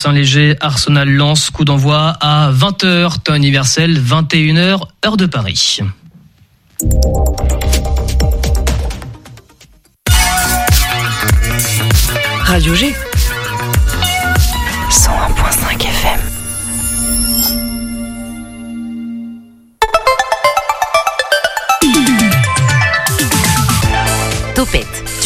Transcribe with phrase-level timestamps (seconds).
[0.00, 5.80] Saint-Léger, Arsenal lance coup d'envoi à 20h, temps universel, 21h, heure de Paris.
[12.44, 12.94] Radio G.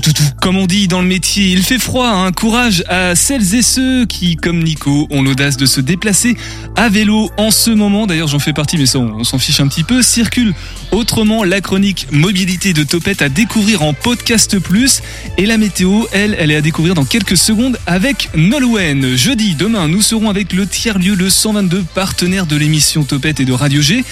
[0.00, 0.12] Tout.
[0.40, 2.08] Comme on dit dans le métier, il fait froid.
[2.08, 2.32] Hein.
[2.32, 6.36] Courage à celles et ceux qui, comme Nico, ont l'audace de se déplacer
[6.76, 8.06] à vélo en ce moment.
[8.06, 10.02] D'ailleurs, j'en fais partie, mais ça, on, on s'en fiche un petit peu.
[10.02, 10.54] Circule
[10.90, 15.02] autrement la chronique mobilité de Topette à découvrir en podcast plus.
[15.38, 19.16] Et la météo, elle, elle est à découvrir dans quelques secondes avec Nolwenn.
[19.16, 23.52] Jeudi, demain, nous serons avec le tiers-lieu, le 122, partenaire de l'émission Topette et de
[23.52, 24.04] Radio G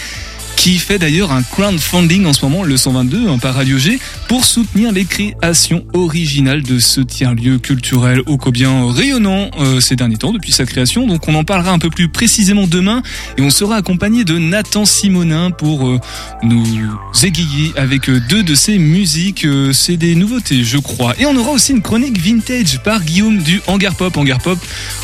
[0.58, 4.44] qui fait d'ailleurs un crowdfunding en ce moment, le 122, hein, par Radio G, pour
[4.44, 10.32] soutenir les créations originales de ce tiers-lieu culturel ô combien rayonnant euh, ces derniers temps
[10.32, 11.06] depuis sa création.
[11.06, 13.02] Donc on en parlera un peu plus précisément demain
[13.36, 16.00] et on sera accompagné de Nathan Simonin pour euh,
[16.42, 16.64] nous
[17.22, 19.44] égayer avec euh, deux de ses musiques.
[19.44, 21.14] Euh, C'est des nouveautés, je crois.
[21.20, 24.58] Et on aura aussi une chronique vintage par Guillaume du Hangar Pop, Hangar Pop,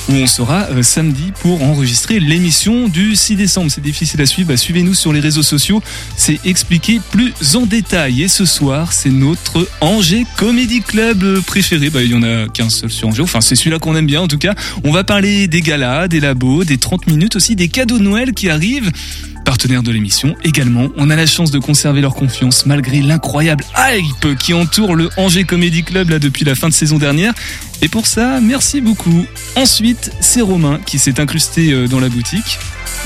[0.09, 3.71] où on sera euh, samedi pour enregistrer l'émission du 6 décembre.
[3.71, 4.49] C'est difficile à suivre.
[4.49, 5.83] Bah, Suivez-nous sur les réseaux sociaux.
[6.17, 8.23] C'est expliqué plus en détail.
[8.23, 11.91] Et ce soir, c'est notre Angers Comedy Club préféré.
[11.91, 13.23] Bah, il y en a qu'un seul sur Angers.
[13.23, 14.55] Enfin, c'est celui-là qu'on aime bien en tout cas.
[14.85, 18.33] On va parler des galas, des labos, des 30 minutes aussi, des cadeaux de Noël
[18.33, 18.91] qui arrivent.
[19.45, 24.39] Partenaire de l'émission également, on a la chance de conserver leur confiance malgré l'incroyable hype
[24.39, 27.35] qui entoure le Angers Comedy Club là depuis la fin de saison dernière.
[27.83, 29.27] Et pour ça, merci beaucoup.
[29.57, 32.59] Ensuite, c'est Romain qui s'est incrusté euh, dans la boutique.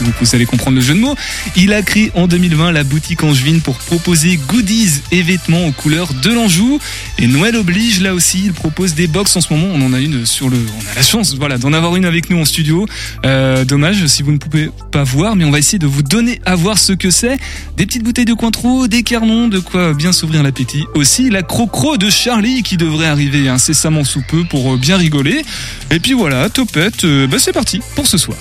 [0.04, 1.14] Donc vous allez comprendre le jeu de mots.
[1.56, 6.12] Il a créé en 2020 la boutique Angevine pour proposer goodies et vêtements aux couleurs
[6.14, 6.78] de l'Anjou.
[7.18, 9.68] Et Noël oblige, là aussi, il propose des box en ce moment.
[9.74, 12.30] On en a une sur le, on a la chance, voilà, d'en avoir une avec
[12.30, 12.86] nous en studio.
[13.24, 16.40] Euh, dommage si vous ne pouvez pas voir, mais on va essayer de vous donner
[16.44, 17.36] à voir ce que c'est.
[17.76, 20.84] Des petites bouteilles de Cointreau, des carnons, de quoi bien s'ouvrir l'appétit.
[20.94, 25.42] Aussi la crocro de Charlie qui devrait arriver incessamment sous peu pour euh, bien rigoler.
[25.90, 28.38] Et puis voilà, Topette, euh, bah c'est parti pour ce soir.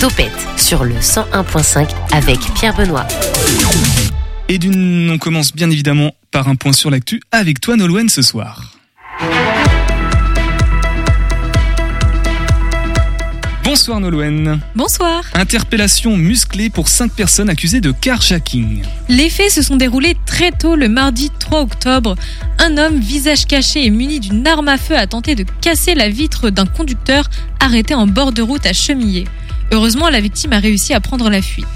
[0.00, 3.06] Topette sur le 101.5 avec Pierre Benoît.
[4.48, 8.20] Et d'une, on commence bien évidemment par un point sur l'actu avec toi Nolwenn ce
[8.20, 8.72] soir.
[13.64, 14.60] Bonsoir Nolwenn.
[14.74, 15.22] Bonsoir.
[15.34, 18.82] Interpellation musclée pour 5 personnes accusées de carjacking.
[19.08, 22.16] Les faits se sont déroulés très tôt le mardi 3 octobre.
[22.58, 26.08] Un homme, visage caché et muni d'une arme à feu, a tenté de casser la
[26.08, 27.28] vitre d'un conducteur
[27.60, 29.24] arrêté en bord de route à Chemillé.
[29.72, 31.66] Heureusement, la victime a réussi à prendre la fuite.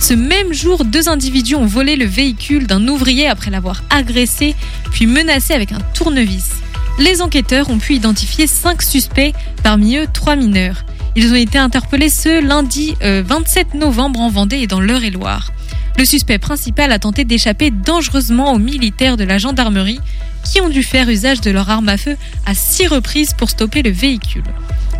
[0.00, 4.54] Ce même jour, deux individus ont volé le véhicule d'un ouvrier après l'avoir agressé,
[4.92, 6.50] puis menacé avec un tournevis.
[6.98, 10.84] Les enquêteurs ont pu identifier cinq suspects, parmi eux trois mineurs.
[11.14, 15.50] Ils ont été interpellés ce lundi euh, 27 novembre en Vendée et dans l'Eure-et-Loire.
[15.98, 20.00] Le suspect principal a tenté d'échapper dangereusement aux militaires de la gendarmerie
[20.44, 23.82] qui ont dû faire usage de leur arme à feu à six reprises pour stopper
[23.82, 24.44] le véhicule.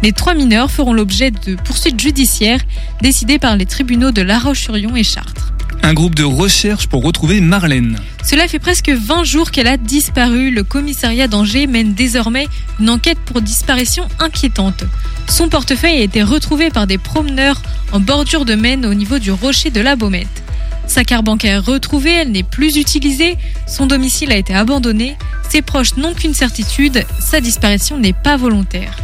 [0.03, 2.61] Les trois mineurs feront l'objet de poursuites judiciaires
[3.03, 5.53] décidées par les tribunaux de La Roche-sur-Yon et Chartres.
[5.83, 7.99] Un groupe de recherche pour retrouver Marlène.
[8.25, 10.51] Cela fait presque 20 jours qu'elle a disparu.
[10.51, 12.49] Le commissariat d'Angers mène désormais
[12.81, 14.85] une enquête pour disparition inquiétante.
[15.29, 17.63] Son portefeuille a été retrouvé par des promeneurs
[17.93, 20.43] en bordure de Maine au niveau du rocher de la Baumette.
[20.87, 23.37] Sa carte bancaire retrouvée, elle n'est plus utilisée,
[23.67, 25.17] son domicile a été abandonné,
[25.49, 28.97] ses proches n'ont qu'une certitude, sa disparition n'est pas volontaire.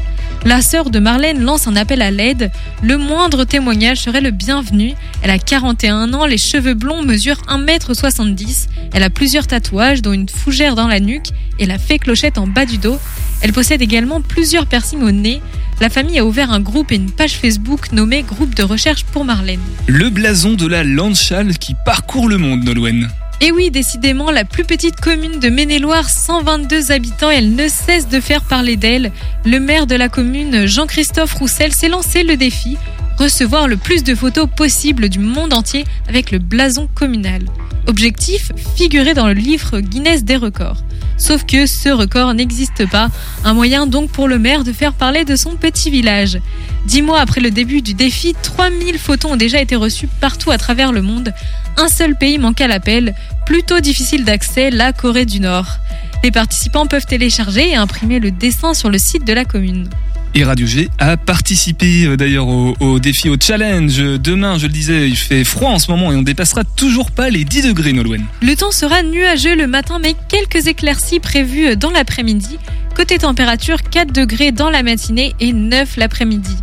[0.45, 2.51] La sœur de Marlène lance un appel à l'aide.
[2.83, 4.95] Le moindre témoignage serait le bienvenu.
[5.23, 8.67] Elle a 41 ans, les cheveux blonds mesurent 1m70.
[8.93, 11.29] Elle a plusieurs tatouages, dont une fougère dans la nuque
[11.61, 12.99] et la fée clochette en bas du dos.
[13.41, 15.41] Elle possède également plusieurs piercings au nez.
[15.81, 19.25] La famille a ouvert un groupe et une page Facebook nommée Groupe de recherche pour
[19.25, 19.61] Marlène.
[19.87, 23.09] Le blason de la Landschall qui parcourt le monde, Nolwenn.
[23.45, 28.21] Et oui, décidément, la plus petite commune de Maine-et-Loire, 122 habitants, elle ne cesse de
[28.21, 29.11] faire parler d'elle.
[29.45, 32.79] Le maire de la commune, Jean-Christophe Roussel, s'est lancé le défi
[33.19, 37.43] recevoir le plus de photos possible du monde entier avec le blason communal.
[37.87, 40.83] Objectif, figurer dans le livre Guinness des records.
[41.19, 43.11] Sauf que ce record n'existe pas,
[43.45, 46.39] un moyen donc pour le maire de faire parler de son petit village.
[46.87, 50.59] Dix mois après le début du défi, 3000 photos ont déjà été reçues partout à
[50.59, 51.33] travers le monde.
[51.77, 53.15] Un seul pays manque à l'appel,
[53.47, 55.79] plutôt difficile d'accès, la Corée du Nord.
[56.25, 59.89] Les participants peuvent télécharger et imprimer le dessin sur le site de la commune.
[60.35, 63.99] Et Radio G a participé euh, d'ailleurs au, au défi, au challenge.
[63.99, 67.29] Demain, je le disais, il fait froid en ce moment et on dépassera toujours pas
[67.29, 68.25] les 10 degrés, Nolwenn.
[68.41, 72.59] Le temps sera nuageux le matin, mais quelques éclaircies prévues dans l'après-midi.
[72.95, 76.57] Côté température, 4 degrés dans la matinée et 9 l'après-midi.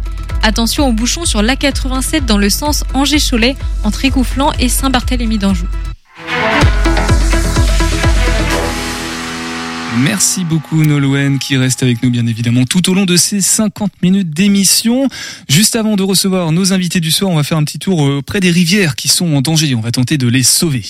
[0.44, 5.68] Attention aux bouchons sur l'A87 dans le sens Angers-Cholet, entre Écouflant et Saint-Barthélemy d'Anjou.
[9.98, 13.92] Merci beaucoup Nolwenn qui reste avec nous bien évidemment tout au long de ces 50
[14.02, 15.10] minutes d'émission.
[15.50, 18.22] Juste avant de recevoir nos invités du soir, on va faire un petit tour euh,
[18.26, 19.76] près des rivières qui sont en danger.
[19.76, 20.84] On va tenter de les sauver.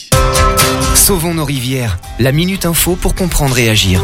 [0.96, 1.98] Sauvons nos rivières.
[2.20, 4.04] La Minute Info pour comprendre et agir.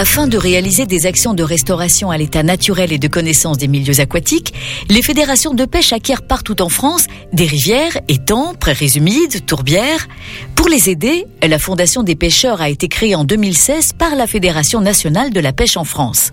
[0.00, 4.00] Afin de réaliser des actions de restauration à l'état naturel et de connaissance des milieux
[4.00, 4.54] aquatiques,
[4.88, 7.04] les fédérations de pêche acquièrent partout en France
[7.34, 10.08] des rivières, étangs, prairies humides, tourbières.
[10.54, 14.80] Pour les aider, la Fondation des pêcheurs a été créée en 2016 par la Fédération
[14.80, 16.30] nationale de la pêche en France.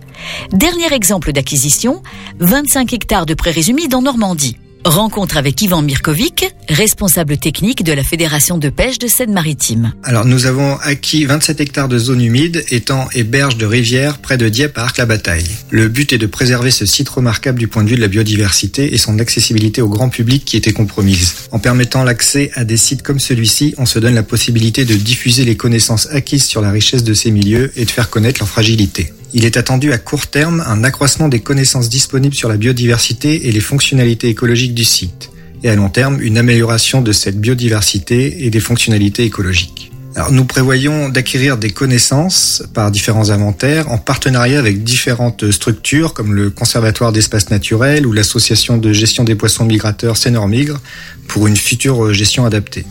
[0.53, 2.01] Dernier exemple d'acquisition,
[2.39, 4.55] 25 hectares de prairies humides en Normandie.
[4.85, 9.93] Rencontre avec Ivan Mirkovic, responsable technique de la Fédération de pêche de Seine-Maritime.
[10.03, 14.37] Alors nous avons acquis 27 hectares de zones humides, étangs et berges de rivières près
[14.37, 15.47] de Dieppe à Arc-la-Bataille.
[15.69, 18.93] Le but est de préserver ce site remarquable du point de vue de la biodiversité
[18.93, 21.35] et son accessibilité au grand public qui était compromise.
[21.51, 25.45] En permettant l'accès à des sites comme celui-ci, on se donne la possibilité de diffuser
[25.45, 29.13] les connaissances acquises sur la richesse de ces milieux et de faire connaître leur fragilité.
[29.33, 33.51] Il est attendu à court terme un accroissement des connaissances disponibles sur la biodiversité et
[33.51, 35.29] les fonctionnalités écologiques du site.
[35.63, 39.91] Et à long terme, une amélioration de cette biodiversité et des fonctionnalités écologiques.
[40.15, 46.33] Alors, nous prévoyons d'acquérir des connaissances par différents inventaires en partenariat avec différentes structures comme
[46.33, 50.79] le Conservatoire d'espaces naturels ou l'association de gestion des poissons migrateurs Sénor-Migre
[51.27, 52.85] pour une future gestion adaptée.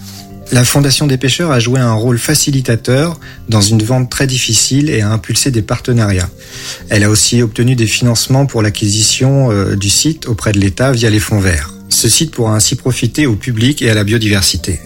[0.52, 3.18] La Fondation des pêcheurs a joué un rôle facilitateur
[3.48, 6.30] dans une vente très difficile et a impulsé des partenariats.
[6.88, 11.10] Elle a aussi obtenu des financements pour l'acquisition euh, du site auprès de l'État via
[11.10, 11.75] les fonds verts.
[11.88, 14.80] Ce site pourra ainsi profiter au public et à la biodiversité.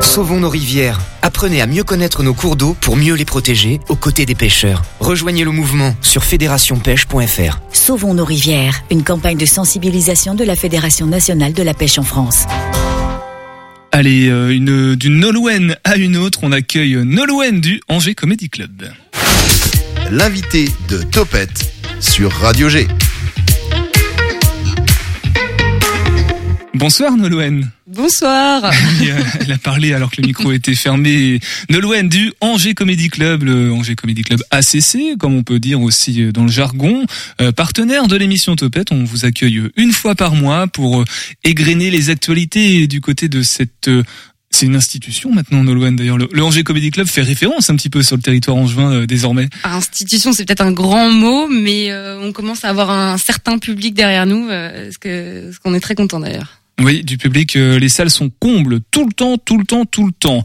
[0.00, 0.98] Sauvons nos rivières.
[1.22, 4.82] Apprenez à mieux connaître nos cours d'eau pour mieux les protéger aux côtés des pêcheurs.
[5.00, 7.60] Rejoignez le mouvement sur fédérationpêche.fr.
[7.72, 12.04] Sauvons nos rivières, une campagne de sensibilisation de la Fédération nationale de la pêche en
[12.04, 12.46] France.
[13.92, 18.90] Allez, euh, une d'une Nolwenn à une autre, on accueille Nolwenn du Angers Comedy Club.
[20.10, 22.86] L'invité de Topette sur Radio G.
[26.74, 27.70] Bonsoir Nolwenn.
[27.86, 28.70] Bonsoir.
[29.00, 31.40] Oui, euh, Elle a parlé alors que le micro était fermé.
[31.70, 36.22] Nolwenn du Angers Comedy Club, le Angers Comedy Club ACC, comme on peut dire aussi
[36.22, 37.06] euh, dans le jargon,
[37.40, 38.92] euh, partenaire de l'émission Topette.
[38.92, 41.04] On vous accueille une fois par mois pour
[41.44, 44.02] égrener les actualités du côté de cette euh,
[44.50, 45.96] c'est une institution maintenant, Nolwenn.
[45.96, 48.92] D'ailleurs, le, le Angers Comedy Club fait référence un petit peu sur le territoire angevin
[48.92, 49.48] euh, désormais.
[49.64, 53.94] Institution, c'est peut-être un grand mot, mais euh, on commence à avoir un certain public
[53.94, 56.57] derrière nous, euh, ce que ce qu'on est très content d'ailleurs.
[56.80, 60.06] Oui, du public, euh, les salles sont combles tout le temps, tout le temps, tout
[60.06, 60.42] le temps.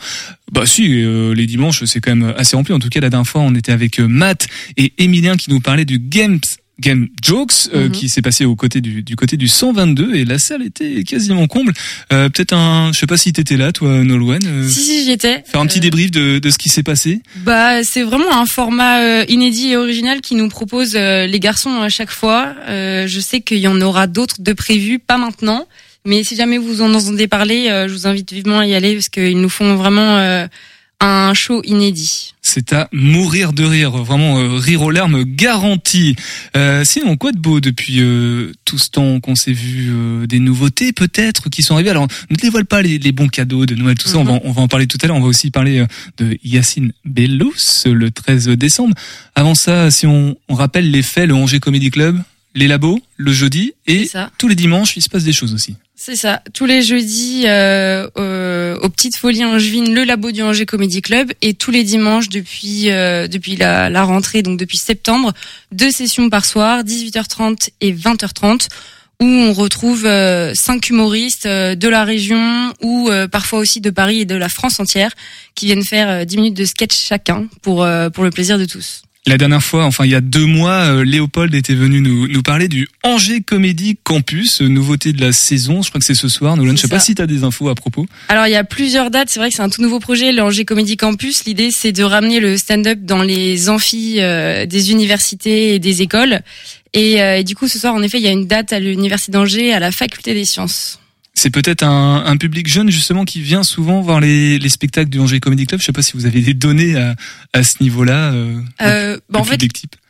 [0.51, 2.73] Bah si, euh, les dimanches, c'est quand même assez rempli.
[2.73, 4.47] En tout cas, la dernière fois, on était avec euh, Matt
[4.77, 6.39] et Emilien qui nous parlaient du Games
[6.79, 7.91] Game Jokes euh, Mhm.
[7.91, 11.45] qui s'est passé au côté du, du côté du 122 et la salle était quasiment
[11.45, 11.71] comble.
[12.11, 14.41] Euh, Peut-être un, je sais pas si t'étais là, toi, Nolwenn.
[14.43, 15.43] euh, Si si, j'y étais.
[15.45, 17.21] Faire un petit Euh, débrief de, de ce qui s'est passé.
[17.45, 21.79] Bah, c'est vraiment un format euh, inédit et original qui nous propose euh, les garçons
[21.79, 22.55] à chaque fois.
[22.67, 25.67] Euh, je sais qu'il y en aura d'autres de prévus, pas maintenant,
[26.05, 28.93] mais si jamais vous en entendez parler, euh, je vous invite vivement à y aller
[28.93, 30.47] parce qu'ils nous font vraiment euh,
[31.03, 32.33] un show inédit.
[32.41, 36.15] C'est à mourir de rire, vraiment euh, rire aux larmes garanti.
[36.55, 40.39] Euh, sinon, quoi de beau depuis euh, tout ce temps qu'on s'est vu euh, Des
[40.39, 41.89] nouveautés peut-être qui sont arrivées?
[41.89, 44.17] Alors, ne dévoile pas les, les bons cadeaux de Noël, tout ça.
[44.17, 45.17] On va, on va en parler tout à l'heure.
[45.17, 45.85] On va aussi parler
[46.17, 47.53] de Yacine Bellous
[47.85, 48.95] le 13 décembre.
[49.35, 52.21] Avant ça, si on, on rappelle les faits, le Angers Comedy Club,
[52.55, 55.75] les labos, le jeudi et tous les dimanches, il se passe des choses aussi.
[55.95, 56.41] C'est ça.
[56.53, 61.31] Tous les jeudis, euh, euh, aux Petites Folies Angevines, le labo du Angers Comedy Club,
[61.41, 65.33] et tous les dimanches depuis euh, depuis la, rentrée, donc depuis septembre,
[65.71, 68.67] deux sessions par soir, 18h30 et 20h30,
[69.21, 74.21] où on retrouve euh, cinq humoristes euh, de la région ou parfois aussi de Paris
[74.21, 75.11] et de la France entière,
[75.55, 79.02] qui viennent faire euh, 10 minutes de sketch chacun pour pour le plaisir de tous.
[79.25, 82.41] La dernière fois, enfin il y a deux mois, euh, Léopold était venu nous, nous
[82.41, 85.81] parler du Angers Comédie Campus, euh, nouveauté de la saison.
[85.81, 86.57] Je crois que c'est ce soir.
[86.57, 88.05] Nolan, je sais pas si tu as des infos à propos.
[88.27, 90.41] Alors il y a plusieurs dates, c'est vrai que c'est un tout nouveau projet, le
[90.41, 91.45] Angers Comedy Campus.
[91.45, 96.41] L'idée c'est de ramener le stand-up dans les amphis euh, des universités et des écoles.
[96.91, 98.79] Et, euh, et du coup ce soir en effet il y a une date à
[98.81, 100.99] l'université d'Angers à la faculté des sciences.
[101.43, 105.19] C'est peut-être un, un, public jeune justement qui vient souvent voir les, les spectacles du
[105.19, 105.81] Angers Comedy Club.
[105.81, 107.15] Je sais pas si vous avez des données à,
[107.51, 108.31] à ce niveau-là.
[108.31, 109.59] Euh, euh, bah, en fait,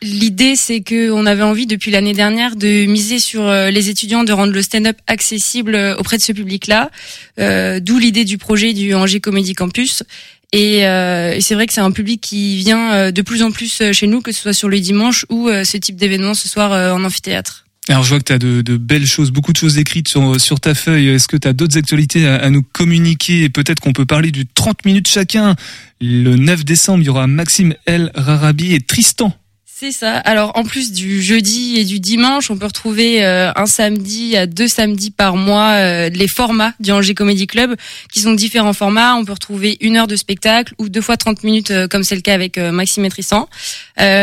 [0.03, 4.23] l'idée c'est que on avait envie depuis l'année dernière de miser sur euh, les étudiants,
[4.23, 6.91] de rendre le stand-up accessible euh, auprès de ce public-là.
[7.39, 10.03] Euh, D'où l'idée du projet du Angers Comedy Campus.
[10.51, 13.81] Et, euh, et c'est vrai que c'est un public qui vient de plus en plus
[13.91, 17.03] chez nous, que ce soit sur le dimanche ou ce type d'événement ce soir en
[17.03, 17.62] amphithéâtre.
[17.89, 21.09] Alors je vois que tu de, belles choses, beaucoup de choses écrites sur, ta feuille.
[21.09, 23.49] Est-ce que tu as d'autres actualités à, à, nous communiquer?
[23.49, 25.55] Peut-être qu'on peut parler du 30 minutes chacun.
[25.99, 29.37] Le 9 décembre, il y aura Maxime El Rarabi et Tristan
[29.75, 30.17] c'est ça.
[30.17, 34.45] Alors en plus du jeudi et du dimanche, on peut retrouver euh, un samedi à
[34.45, 37.75] deux samedis par mois euh, les formats du Angers Comedy Club
[38.11, 39.15] qui sont différents formats.
[39.15, 42.13] On peut retrouver une heure de spectacle ou deux fois 30 minutes euh, comme c'est
[42.15, 43.49] le cas avec Maxime et Tristan.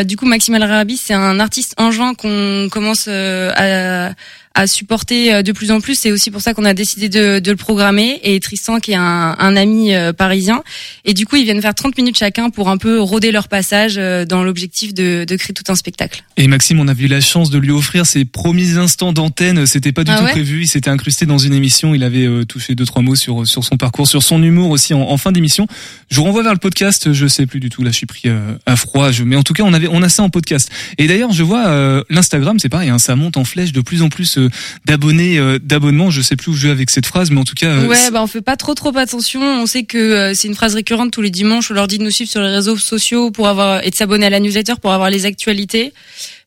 [0.04, 4.12] du coup, Maxime El Rarabi, c'est un artiste juin qu'on commence à
[4.54, 5.98] à supporter euh, de plus en plus.
[5.98, 8.20] C'est aussi pour ça qu'on a décidé de, de, le programmer.
[8.24, 10.62] Et Tristan, qui est un, un, ami euh, parisien,
[11.04, 13.94] et du coup, ils viennent faire 30 minutes chacun pour un peu rôder leur passage
[13.96, 16.24] euh, dans l'objectif de, de, créer tout un spectacle.
[16.36, 19.66] Et Maxime, on a eu la chance de lui offrir ses premiers instants d'antenne.
[19.66, 20.62] C'était pas du ah tout prévu.
[20.62, 21.94] Il s'était incrusté dans une émission.
[21.94, 25.02] Il avait touché deux trois mots sur sur son parcours, sur son humour aussi en,
[25.02, 25.66] en fin d'émission.
[26.10, 27.12] Je vous renvoie vers le podcast.
[27.12, 27.82] Je sais plus du tout.
[27.82, 28.28] Là, je suis pris
[28.66, 29.10] à froid.
[29.10, 30.70] Je, mais en tout cas, on avait on a ça en podcast.
[30.98, 32.90] Et d'ailleurs, je vois l'Instagram, c'est pareil.
[32.90, 34.39] Hein, ça monte en flèche de plus en plus
[34.84, 36.10] d'abonnés, euh, d'abonnements.
[36.10, 37.68] Je sais plus où je vais avec cette phrase, mais en tout cas.
[37.68, 39.40] Euh, ouais, bah on fait pas trop trop attention.
[39.42, 41.70] On sait que euh, c'est une phrase récurrente tous les dimanches.
[41.70, 44.26] On leur dit de nous suivre sur les réseaux sociaux pour avoir et de s'abonner
[44.26, 45.92] à la newsletter pour avoir les actualités.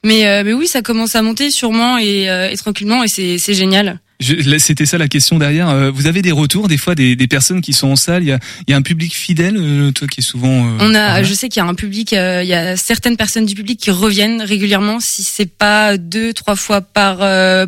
[0.03, 3.99] Mais mais oui, ça commence à monter sûrement et, et tranquillement et c'est c'est génial.
[4.19, 5.69] C'était ça la question derrière.
[5.69, 8.23] Euh, vous avez des retours des fois des, des personnes qui sont en salle?
[8.23, 10.65] Il y a, il y a un public fidèle, euh, toi qui est souvent.
[10.65, 12.11] Euh, On a, je sais qu'il y a un public.
[12.13, 16.55] il y a certaines personnes du public qui reviennent régulièrement, si c'est pas deux, trois
[16.55, 17.17] fois par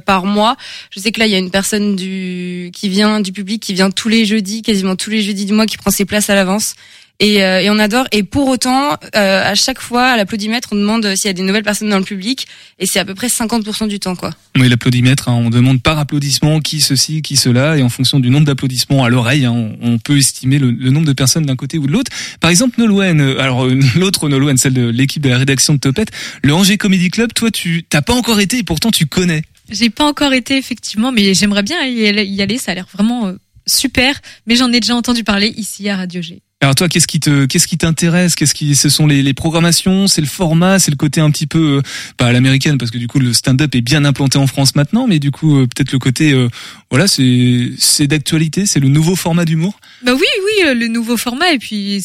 [0.01, 0.55] par mois.
[0.91, 3.73] Je sais que là, il y a une personne du qui vient du public qui
[3.73, 6.35] vient tous les jeudis, quasiment tous les jeudis du mois, qui prend ses places à
[6.35, 6.75] l'avance
[7.19, 8.07] et, euh, et, on adore.
[8.11, 11.43] Et pour autant, euh, à chaque fois, à l'applaudimètre, on demande s'il y a des
[11.43, 12.47] nouvelles personnes dans le public,
[12.79, 14.31] et c'est à peu près 50% du temps, quoi.
[14.57, 18.29] Oui, l'applaudimètre, hein, on demande par applaudissement qui ceci, qui cela, et en fonction du
[18.29, 21.87] nombre d'applaudissements à l'oreille, hein, on, peut estimer le, nombre de personnes d'un côté ou
[21.87, 22.11] de l'autre.
[22.41, 26.11] Par exemple, Nolwenn, euh, alors l'autre Nolwenn, celle de l'équipe de la rédaction de Topette,
[26.43, 29.43] le Angers Comedy Club, toi, tu t'as pas encore été, et pourtant tu connais.
[29.69, 32.57] J'ai pas encore été effectivement, mais j'aimerais bien y aller.
[32.59, 33.33] Ça a l'air vraiment
[33.65, 34.21] super.
[34.45, 36.41] Mais j'en ai déjà entendu parler ici à Radio G.
[36.65, 38.33] Alors toi, qu'est-ce qui te, qu'est-ce qui t'intéresse?
[38.33, 41.45] Qu'est-ce qui, ce sont les, les programmations, c'est le format, c'est le côté un petit
[41.45, 41.81] peu, euh,
[42.17, 45.05] pas à l'américaine parce que du coup le stand-up est bien implanté en France maintenant,
[45.05, 46.49] mais du coup euh, peut-être le côté, euh,
[46.89, 49.79] voilà, c'est, c'est d'actualité, c'est le nouveau format d'humour?
[50.03, 52.03] Bah oui, oui, le nouveau format et puis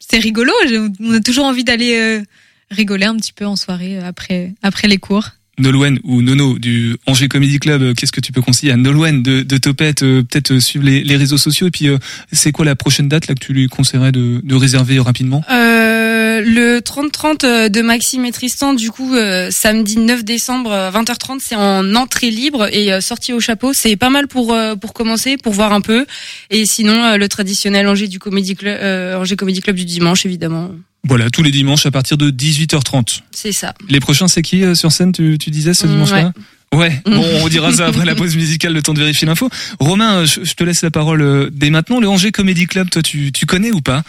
[0.00, 0.52] c'est rigolo.
[0.98, 2.20] On a toujours envie d'aller
[2.68, 5.28] rigoler un petit peu en soirée après, après les cours.
[5.60, 9.22] Nolwenn ou Nono du Angers Comedy Club, euh, qu'est-ce que tu peux conseiller à Nolwenn
[9.22, 11.88] de, de Topette euh, Peut-être euh, suivre les, les, réseaux sociaux et puis
[12.32, 15.44] c'est quoi la prochaine date là que tu lui conseillerais de, de réserver rapidement?
[15.50, 19.14] Euh, Le 30-30 de Maxime et Tristan, du coup
[19.50, 23.72] samedi 9 décembre 20h30, c'est en entrée libre et sortie au chapeau.
[23.72, 26.06] C'est pas mal pour pour commencer, pour voir un peu.
[26.50, 30.70] Et sinon le traditionnel Angers du Comedy Club, Angers Comedy Club du dimanche évidemment.
[31.04, 33.20] Voilà, tous les dimanches à partir de 18h30.
[33.30, 33.74] C'est ça.
[33.88, 36.32] Les prochains, c'est qui euh, sur scène, tu, tu disais ce mm, dimanche-là
[36.72, 39.50] Ouais, bon, on dira ça après la pause musicale, le temps de vérifier l'info.
[39.80, 41.98] Romain, je, te laisse la parole euh, dès maintenant.
[41.98, 44.04] Le Angers Comedy Club, toi, tu, tu connais ou pas?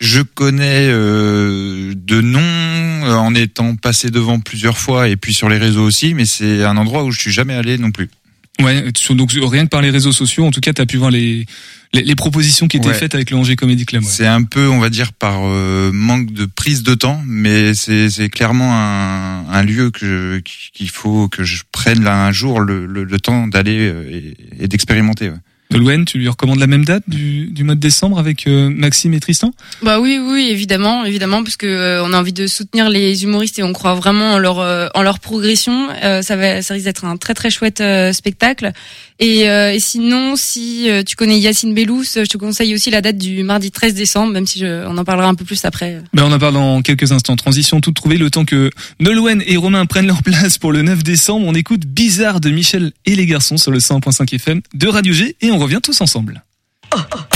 [0.00, 5.48] Je connais euh, de nom euh, en étant passé devant plusieurs fois et puis sur
[5.48, 8.08] les réseaux aussi, mais c'est un endroit où je suis jamais allé non plus.
[8.62, 11.10] Ouais, donc rien que par les réseaux sociaux, en tout cas, tu as pu voir
[11.10, 11.44] les,
[11.92, 14.04] les, propositions qui étaient faites avec le Angers Comedy Club.
[14.06, 18.28] C'est un peu, on va dire, par euh, manque de prise de temps, mais c'est
[18.30, 20.40] clairement un, un lieu que
[20.72, 24.68] qu'il faut que je prenne là un jour le, le, temps d'aller euh, et, et
[24.68, 25.30] d'expérimenter.
[25.30, 25.36] Ouais.
[25.74, 29.12] Nolwenn, tu lui recommandes la même date du, du mois de décembre avec euh, Maxime
[29.14, 29.52] et Tristan?
[29.82, 33.58] Bah oui, oui, évidemment, évidemment, parce que euh, on a envie de soutenir les humoristes
[33.58, 35.88] et on croit vraiment en leur euh, en leur progression.
[36.22, 38.72] ça va, ça risque d'être un très très chouette spectacle.
[39.20, 43.42] Et, et, sinon, si tu connais Yacine Bellous, je te conseille aussi la date du
[43.44, 46.02] mardi 13 décembre, même si je, on en parlera un peu plus après.
[46.12, 47.36] Ben on en parle dans quelques instants.
[47.36, 51.02] Transition toute trouvée, le temps que Nolwenn et Romain prennent leur place pour le 9
[51.02, 51.46] décembre.
[51.46, 55.36] On écoute Bizarre de Michel et les garçons sur le 100.5 FM de Radio G
[55.40, 56.42] et on revient tous ensemble.
[56.94, 57.33] Oh, oh.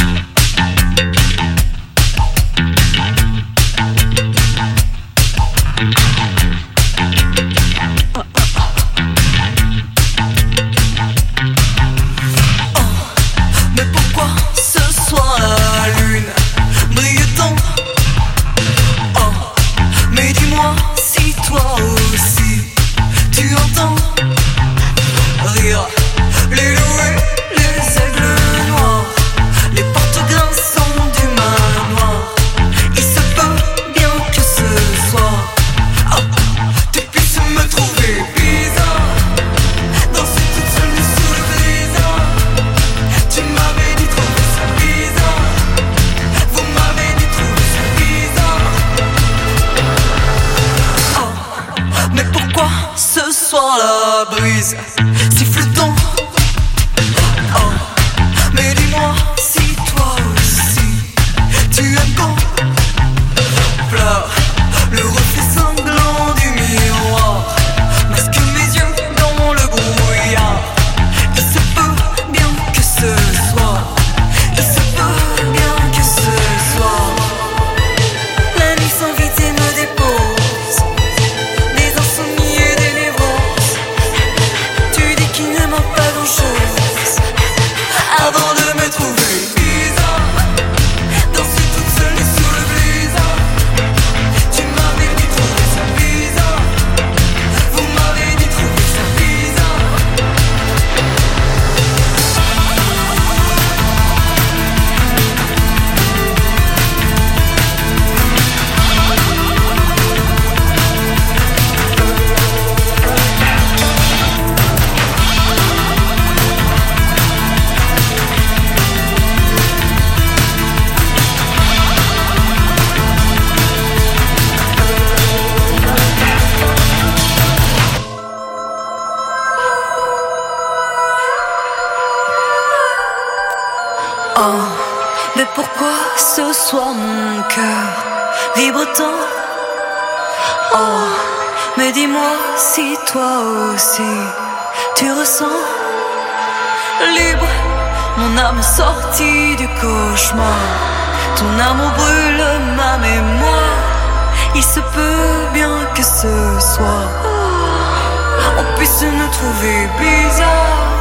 [159.38, 160.98] Trouver bizarres.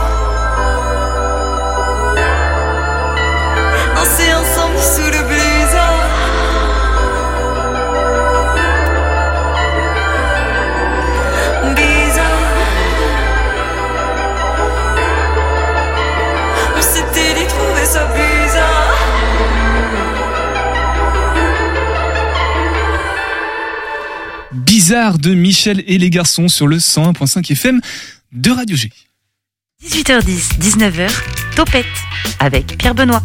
[3.96, 6.03] Danser ensemble sous le blizzard.
[11.76, 12.54] Bizarre.
[16.78, 18.26] On s'était dit trouver ça bizarre.
[24.88, 27.82] Bizarre de Michel et les garçons sur le 101.5 FM
[28.32, 28.89] de Radio G.
[29.84, 31.12] 18h10, 19h,
[31.58, 31.86] Topette
[32.39, 33.21] avec Pierre Benoît.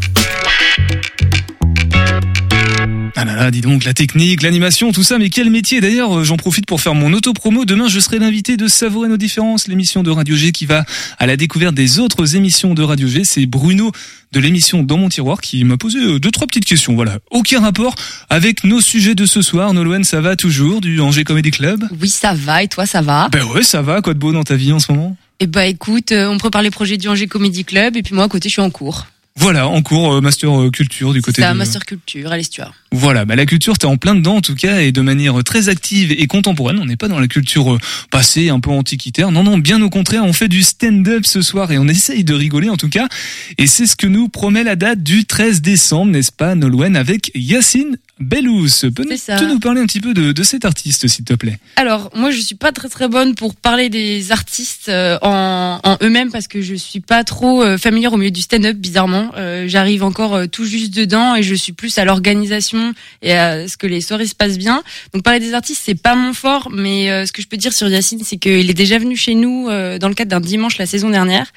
[3.15, 6.25] Ah là là, dis donc, la technique, l'animation, tout ça, mais quel métier D'ailleurs, euh,
[6.25, 7.67] j'en profite pour faire mon auto-promo.
[7.67, 10.87] Demain, je serai l'invité de Savourer nos différences, l'émission de Radio G qui va
[11.19, 13.23] à la découverte des autres émissions de Radio G.
[13.25, 13.93] C'est Bruno
[14.33, 16.95] de l'émission Dans mon tiroir qui m'a posé euh, deux, trois petites questions.
[16.95, 17.19] Voilà.
[17.31, 17.95] Aucun rapport
[18.31, 19.75] avec nos sujets de ce soir.
[19.75, 21.85] Nolwenn, ça va toujours du Angers Comedy Club?
[22.01, 23.29] Oui, ça va, et toi, ça va?
[23.31, 24.01] Ben ouais, ça va.
[24.01, 25.17] Quoi de beau dans ta vie en ce moment?
[25.39, 28.25] Eh bah écoute, euh, on prépare les projets du Angers Comedy Club, et puis moi,
[28.25, 29.07] à côté, je suis en cours.
[29.37, 31.59] Voilà, en cours euh, master euh, culture du côté C'est un de...
[31.59, 32.75] master culture à l'estuaire.
[32.93, 35.71] Voilà, bah la culture, t'es en plein dedans en tout cas et de manière très
[35.71, 36.79] active et contemporaine.
[36.79, 37.79] On n'est pas dans la culture euh,
[38.11, 39.33] passée, un peu antiquitaire.
[39.33, 42.35] Non, non, bien au contraire, on fait du stand-up ce soir et on essaye de
[42.35, 43.09] rigoler en tout cas.
[43.57, 47.31] Et c'est ce que nous promet la date du 13 décembre, n'est-ce pas, Nolwenn, avec
[47.35, 48.69] Yacine Bellous.
[48.95, 51.59] Peux-tu nous parler un petit peu de, de cet artiste, s'il te plaît?
[51.77, 55.99] Alors, moi, je suis pas très très bonne pour parler des artistes euh, en, en
[56.03, 59.31] eux-mêmes parce que je suis pas trop euh, familière au milieu du stand-up, bizarrement.
[59.37, 63.77] Euh, J'arrive encore tout juste dedans et je suis plus à l'organisation et à ce
[63.77, 64.83] que les soirées se passent bien.
[65.13, 67.73] Donc, parler des artistes, c'est pas mon fort, mais euh, ce que je peux dire
[67.73, 70.79] sur Yacine, c'est qu'il est déjà venu chez nous euh, dans le cadre d'un dimanche
[70.79, 71.53] la saison dernière.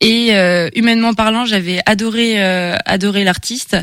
[0.00, 3.76] Et euh, humainement parlant, j'avais adoré euh, adoré l'artiste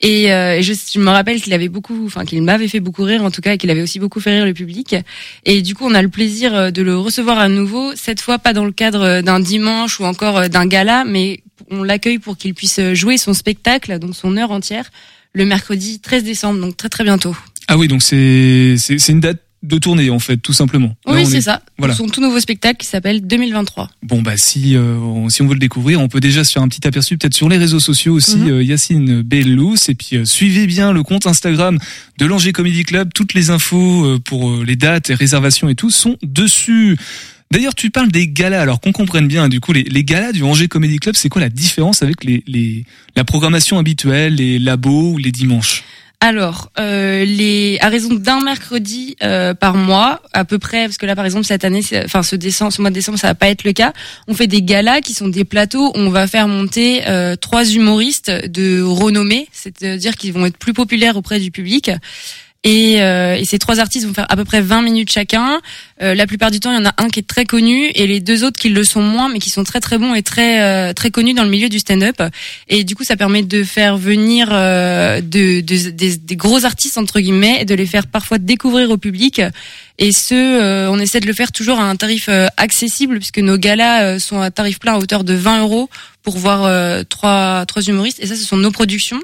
[0.00, 3.04] et, euh, et je, je me rappelle qu'il avait beaucoup, enfin qu'il m'avait fait beaucoup
[3.04, 4.96] rire en tout cas, et qu'il avait aussi beaucoup fait rire le public.
[5.46, 7.92] Et du coup, on a le plaisir euh, de le recevoir à nouveau.
[7.96, 11.82] Cette fois, pas dans le cadre euh, d'un dimanche ou encore d'un gala, mais on
[11.82, 14.90] l'accueille pour qu'il puisse jouer son spectacle, donc son heure entière,
[15.32, 17.34] le mercredi 13 décembre, donc très très bientôt.
[17.68, 20.96] Ah oui, donc c'est c'est une date de tournée en fait, tout simplement.
[21.06, 21.62] Oui, c'est est- ça.
[21.78, 21.94] Voilà.
[21.94, 23.90] Son tout nouveau spectacle qui s'appelle 2023.
[24.02, 26.62] Bon bah si euh, on- si on veut le découvrir, on peut déjà se faire
[26.62, 28.50] un petit aperçu peut-être sur les réseaux sociaux aussi Mhm.
[28.50, 31.78] euh, Yacine Bellous et puis euh, suivez bien le compte Instagram
[32.18, 35.90] de l'Angers Comedy Club, toutes les infos euh, pour les dates et réservations et tout
[35.90, 36.96] sont dessus.
[37.50, 40.42] D'ailleurs, tu parles des galas, alors qu'on comprenne bien, du coup, les, les galas du
[40.42, 45.12] Angers Comedy Club, c'est quoi la différence avec les, les, la programmation habituelle, les labos
[45.12, 45.84] ou les dimanches?
[46.24, 51.16] Alors, euh, à raison d'un mercredi euh, par mois, à peu près, parce que là,
[51.16, 53.64] par exemple, cette année, enfin ce décembre, ce mois de décembre, ça va pas être
[53.64, 53.92] le cas.
[54.28, 57.68] On fait des galas qui sont des plateaux où on va faire monter euh, trois
[57.68, 61.90] humoristes de renommée, c'est-à-dire qu'ils vont être plus populaires auprès du public.
[62.64, 65.60] Et, euh, et ces trois artistes vont faire à peu près 20 minutes chacun.
[66.00, 68.06] Euh, la plupart du temps, il y en a un qui est très connu et
[68.06, 70.62] les deux autres qui le sont moins, mais qui sont très très bons et très
[70.62, 72.22] euh, très connus dans le milieu du stand-up.
[72.68, 76.98] Et du coup, ça permet de faire venir euh, de, de- des, des gros artistes
[76.98, 79.42] entre guillemets, et de les faire parfois découvrir au public.
[79.98, 83.38] Et ce, euh, on essaie de le faire toujours à un tarif euh, accessible, puisque
[83.38, 85.90] nos galas sont à tarif plein à hauteur de 20 euros
[86.22, 88.20] pour voir euh, trois trois humoristes.
[88.22, 89.20] Et ça, ce sont nos productions.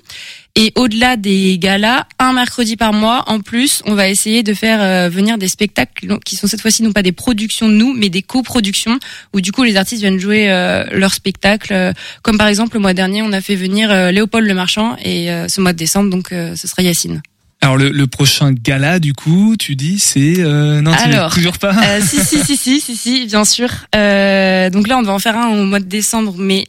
[0.61, 4.83] Et au-delà des galas, un mercredi par mois, en plus, on va essayer de faire
[4.83, 8.09] euh, venir des spectacles qui sont cette fois-ci non pas des productions de nous, mais
[8.09, 8.99] des coproductions,
[9.33, 11.73] où du coup les artistes viennent jouer euh, leur spectacle.
[11.73, 11.93] euh,
[12.23, 15.31] comme par exemple le mois dernier, on a fait venir euh, Léopold Le Marchand, et
[15.31, 17.23] euh, ce mois de décembre, donc euh, ce sera Yacine.
[17.61, 21.59] Alors le, le prochain gala, du coup, tu dis, c'est euh, non, tu Alors, toujours
[21.59, 21.71] pas.
[21.85, 23.69] Euh, si, si, si, si, si, si, bien sûr.
[23.95, 26.67] Euh, donc là, on va en faire un au mois de décembre, mais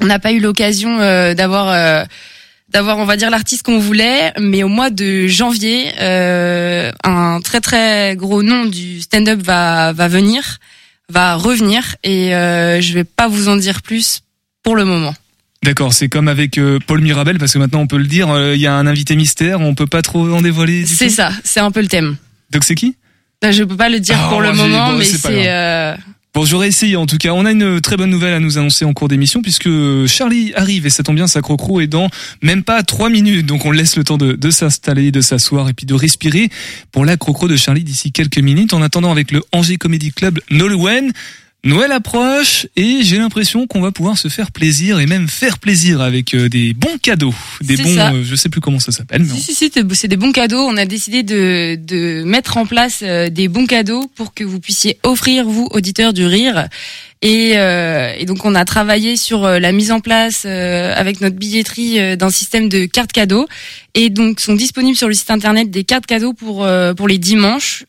[0.00, 2.04] on n'a pas eu l'occasion euh, d'avoir, euh,
[2.72, 4.32] d'avoir, on va dire, l'artiste qu'on voulait.
[4.38, 10.08] Mais au mois de janvier, euh, un très très gros nom du stand-up va va
[10.08, 10.58] venir,
[11.08, 14.22] va revenir, et euh, je vais pas vous en dire plus
[14.62, 15.14] pour le moment.
[15.62, 18.56] D'accord, c'est comme avec euh, Paul Mirabel, parce que maintenant on peut le dire, euh,
[18.56, 20.86] il y a un invité mystère, on peut pas trop en dévoiler.
[20.86, 22.16] C'est ça, c'est un peu le thème.
[22.50, 22.96] Donc c'est qui?
[23.42, 25.96] Là, je peux pas le dire Ah, pour le moment, bon, mais c'est
[26.34, 27.34] Bon, j'aurais essayé en tout cas.
[27.34, 29.68] On a une très bonne nouvelle à nous annoncer en cours d'émission puisque
[30.06, 32.08] Charlie arrive et ça tombe bien, sa crocro est dans
[32.40, 33.44] même pas trois minutes.
[33.44, 36.48] Donc on laisse le temps de, de s'installer, de s'asseoir et puis de respirer
[36.90, 38.72] pour la crocro de Charlie d'ici quelques minutes.
[38.72, 41.12] En attendant avec le Angers Comedy Club Nolwenn.
[41.64, 46.00] Noël approche et j'ai l'impression qu'on va pouvoir se faire plaisir et même faire plaisir
[46.00, 49.24] avec euh, des bons cadeaux, des bons, euh, je sais plus comment ça s'appelle.
[49.24, 50.58] Si, si, si, c'est c'est des bons cadeaux.
[50.58, 54.58] On a décidé de, de mettre en place euh, des bons cadeaux pour que vous
[54.58, 56.66] puissiez offrir, vous, auditeurs du rire.
[57.24, 61.20] Et, euh, et donc, on a travaillé sur euh, la mise en place euh, avec
[61.20, 63.46] notre billetterie euh, d'un système de cartes cadeaux.
[63.94, 67.18] Et donc, sont disponibles sur le site internet des cartes cadeaux pour, euh, pour les
[67.18, 67.84] dimanches,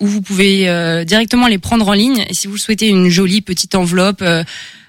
[0.00, 2.24] où vous pouvez directement les prendre en ligne.
[2.28, 4.24] Et si vous souhaitez une jolie petite enveloppe,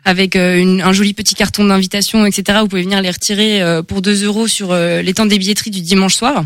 [0.06, 2.60] avec une- un joli petit carton d'invitation, etc.
[2.62, 6.16] Vous pouvez venir les retirer pour 2 euros sur les temps des billetteries du dimanche
[6.16, 6.44] soir.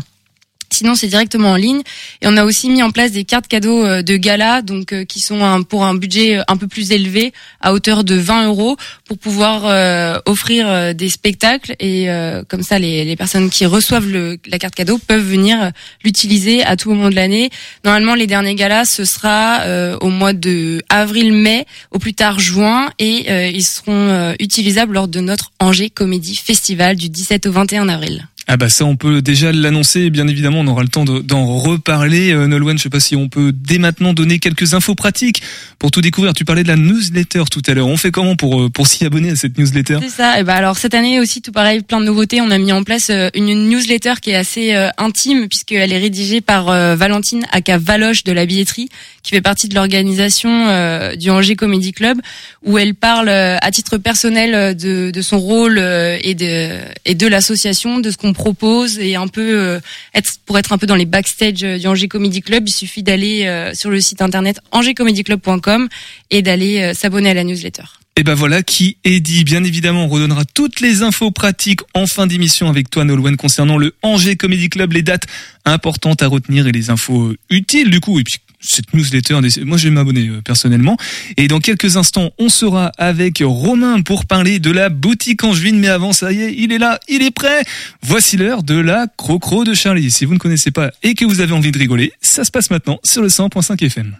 [0.72, 1.82] Sinon, c'est directement en ligne.
[2.22, 5.04] Et on a aussi mis en place des cartes cadeaux euh, de gala, donc euh,
[5.04, 8.76] qui sont pour un budget euh, un peu plus élevé, à hauteur de 20 euros,
[9.04, 11.74] pour pouvoir euh, offrir des spectacles.
[11.80, 12.08] Et
[12.48, 15.72] comme ça, les, personnes qui reçoivent la carte cadeau peuvent venir
[16.04, 17.50] l'utiliser à tout moment de l'année.
[17.84, 19.60] Normalement, les derniers galas, ce sera
[20.00, 25.50] au mois de avril-mai, au plus tard juin, et ils seront utilisables lors de notre
[25.60, 28.26] Angers Comédie Festival du 17 au 21 avril.
[28.52, 31.46] Ah bah ça on peut déjà l'annoncer, bien évidemment on aura le temps de- d'en
[31.56, 32.32] reparler.
[32.32, 35.40] Euh, Nolwenn, je sais pas si on peut dès maintenant donner quelques infos pratiques
[35.78, 36.32] pour tout découvrir.
[36.32, 37.86] Tu parlais de la newsletter tout à l'heure.
[37.86, 39.98] On fait comment pour, euh, pour s'y abonner à cette newsletter?
[40.02, 40.40] C'est ça.
[40.40, 42.40] Et ben alors cette année aussi, tout pareil, plein de nouveautés.
[42.40, 45.98] On a mis en place euh, une newsletter qui est assez euh, intime puisqu'elle est
[45.98, 46.64] rédigée par
[46.96, 48.88] Valentine Aka Valoche de la billetterie,
[49.22, 52.18] qui fait partie de l'organisation du Angers Comedy Club,
[52.64, 56.70] où elle parle à titre personnel de, de son rôle et de
[57.04, 59.80] et de l'association, de ce qu'on propose et un peu euh,
[60.14, 63.02] être pour être un peu dans les backstage euh, du Angers Comedy Club, il suffit
[63.02, 65.88] d'aller euh, sur le site internet angerscomedyclub.com
[66.30, 67.82] et d'aller s'abonner à la newsletter.
[68.16, 69.44] Et ben voilà qui est dit.
[69.44, 73.76] Bien évidemment, on redonnera toutes les infos pratiques en fin d'émission avec toi, Nolwenn, concernant
[73.76, 75.26] le Angers Comedy Club, les dates
[75.66, 78.18] importantes à retenir et les infos utiles du coup.
[78.60, 80.96] Cette newsletter, moi je vais m'abonner euh, personnellement.
[81.36, 85.78] Et dans quelques instants, on sera avec Romain pour parler de la boutique angevine.
[85.78, 87.64] Mais avant, ça y est, il est là, il est prêt.
[88.02, 90.10] Voici l'heure de la crocro de Charlie.
[90.10, 92.70] Si vous ne connaissez pas et que vous avez envie de rigoler, ça se passe
[92.70, 94.16] maintenant sur le 100.5 FM.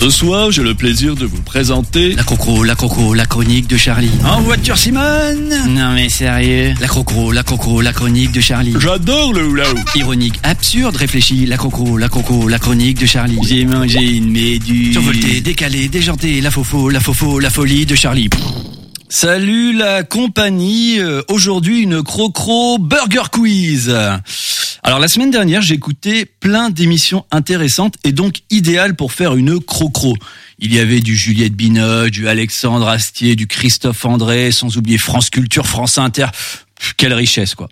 [0.00, 3.76] Ce soir, j'ai le plaisir de vous présenter La crocro, la crocro, la chronique de
[3.76, 4.10] Charlie.
[4.24, 6.72] En voiture Simone Non mais sérieux.
[6.80, 8.74] La crocro, la crocro, la chronique de Charlie.
[8.78, 9.94] J'adore le hula hoop.
[9.94, 13.38] Ironique, absurde, réfléchi, la crocro, la crocro, la chronique de Charlie.
[13.46, 14.92] J'ai mangé une méduse.
[14.92, 18.30] Survolté, décalé, déjanté, la fofo, la fofo, la folie de Charlie.
[19.12, 23.92] Salut la compagnie, Euh, aujourd'hui une crocro burger quiz.
[24.84, 29.58] Alors la semaine dernière j'ai écouté plein d'émissions intéressantes et donc idéales pour faire une
[29.58, 30.16] crocro.
[30.60, 35.28] Il y avait du Juliette Binoche, du Alexandre Astier, du Christophe André, sans oublier France
[35.28, 36.26] Culture, France Inter.
[36.78, 37.68] Pff, Quelle richesse quoi.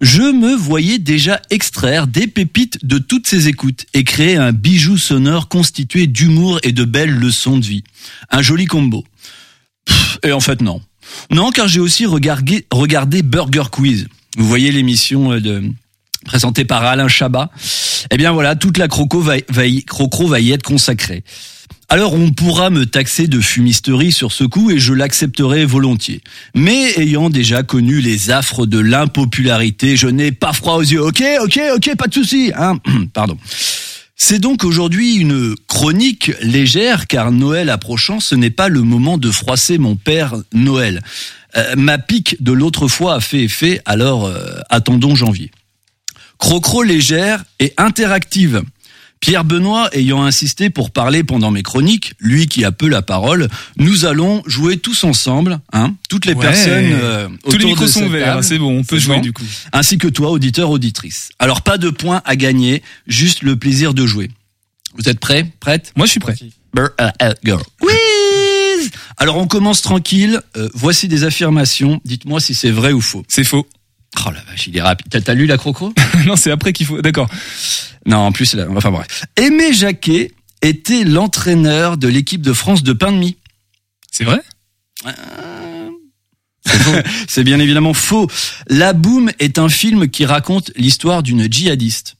[0.00, 4.98] Je me voyais déjà extraire des pépites de toutes ces écoutes et créer un bijou
[4.98, 7.82] sonore constitué d'humour et de belles leçons de vie.
[8.30, 9.04] Un joli combo.
[10.22, 10.80] Et en fait, non.
[11.30, 14.08] Non, car j'ai aussi regardé, regardé Burger Quiz.
[14.36, 15.62] Vous voyez l'émission euh, de
[16.24, 17.50] présentée par Alain Chabat.
[18.10, 21.22] Eh bien voilà, toute la croco va, va y, crocro va y être consacrée.
[21.88, 26.20] Alors on pourra me taxer de fumisterie sur ce coup et je l'accepterai volontiers.
[26.54, 31.00] Mais ayant déjà connu les affres de l'impopularité, je n'ai pas froid aux yeux.
[31.00, 32.50] Ok, ok, ok, pas de souci.
[32.56, 32.78] Hein
[33.12, 33.38] Pardon.
[34.18, 39.30] C'est donc aujourd'hui une chronique légère car Noël approchant, ce n'est pas le moment de
[39.30, 41.02] froisser mon père Noël.
[41.56, 45.50] Euh, ma pique de l'autre fois a fait effet, alors euh, attendons janvier.
[46.38, 48.62] Crocro légère et interactive.
[49.26, 53.48] Pierre Benoît ayant insisté pour parler pendant mes chroniques, lui qui a peu la parole,
[53.76, 56.46] nous allons jouer tous ensemble, hein, toutes les Ouais.
[56.46, 59.22] personnes euh, Tous les autour micros de sont verts, c'est bon, on peut jouer bon
[59.22, 59.42] du coup.
[59.72, 61.30] ainsi que toi, auditeur, auditrice.
[61.40, 64.30] Alors pas de points à gagner, juste le plaisir de jouer.
[64.96, 66.36] Vous êtes prêts Prête Moi je suis prêt.
[66.78, 67.62] Euh, girl.
[67.80, 70.40] Quiz Alors on commence tranquille.
[70.56, 72.00] Euh, voici des affirmations.
[72.04, 73.24] Dites-moi si c'est vrai ou faux.
[73.26, 73.66] C'est faux.
[74.24, 75.06] Oh la vache, il est rapide.
[75.10, 75.92] T'as- T'as lu la crocro
[76.26, 77.00] non, c'est après qu'il faut.
[77.02, 77.28] D'accord.
[78.06, 79.24] Non, en plus, là, enfin bref.
[79.36, 83.36] Aimé Jacquet était l'entraîneur de l'équipe de France de pain de mie.
[84.10, 84.40] C'est vrai?
[87.28, 88.28] C'est bien évidemment faux.
[88.68, 92.16] La Boum est un film qui raconte l'histoire d'une djihadiste.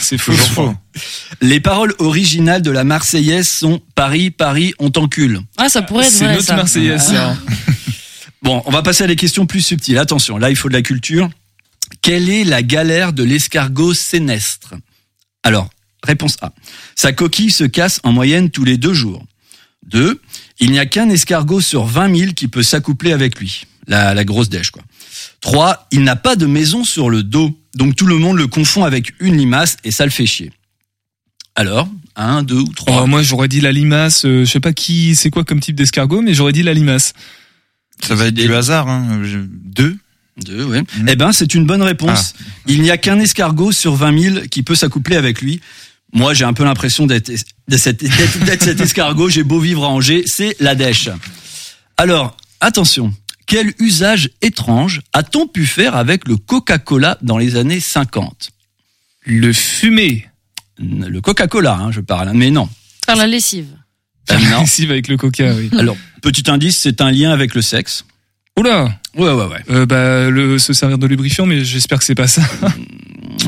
[0.00, 0.32] C'est faux.
[0.32, 0.74] Toujours je faux.
[1.40, 5.40] Les paroles originales de la Marseillaise sont Paris, Paris, on t'encule.
[5.56, 6.56] Ah, ça pourrait être C'est vrai, notre ça.
[6.56, 7.36] Marseillaise, ça.
[8.42, 9.98] Bon, on va passer à des questions plus subtiles.
[9.98, 11.28] Attention, là, il faut de la culture.
[12.02, 14.74] Quelle est la galère de l'escargot sénestre?
[15.42, 15.70] Alors,
[16.04, 16.52] réponse A.
[16.94, 19.24] Sa coquille se casse en moyenne tous les deux jours.
[19.86, 20.20] 2.
[20.60, 23.64] Il n'y a qu'un escargot sur 20 000 qui peut s'accoupler avec lui.
[23.86, 24.82] La, grosse dèche, quoi.
[25.40, 25.88] 3.
[25.92, 27.58] Il n'a pas de maison sur le dos.
[27.74, 30.52] Donc tout le monde le confond avec une limace et ça le fait chier.
[31.54, 34.24] Alors, 1, 2 ou 3 Oh, moi j'aurais dit la limace.
[34.26, 37.14] euh, je sais pas qui, c'est quoi comme type d'escargot, mais j'aurais dit la limace.
[38.06, 38.88] Ça va être du hasard.
[38.88, 39.20] Hein.
[39.24, 39.96] Je- Deux.
[40.38, 40.82] Deux, ouais.
[41.08, 42.34] Eh ben, c'est une bonne réponse.
[42.66, 45.60] Il n'y a qu'un escargot sur 20 000 qui peut s'accoupler avec lui.
[46.12, 47.30] Moi, j'ai un peu l'impression d'être
[47.66, 49.28] d'être cet escargot.
[49.28, 51.08] J'ai beau vivre à Angers, c'est la dèche.
[51.96, 53.12] Alors, attention.
[53.46, 58.50] Quel usage étrange a-t-on pu faire avec le Coca-Cola dans les années 50
[59.26, 60.28] Le fumé.
[60.78, 62.30] Le Coca-Cola, hein, je parle.
[62.34, 62.68] Mais non.
[63.06, 63.68] Faire la lessive.
[64.30, 64.62] Non.
[64.62, 65.70] Ici avec le coca, oui.
[65.78, 68.04] Alors, petit indice, c'est un lien avec le sexe.
[68.58, 68.98] Oula.
[69.16, 69.62] Ouais, ouais, ouais.
[69.70, 72.42] Euh, bah, le, se servir de lubrifiant, mais j'espère que c'est pas ça.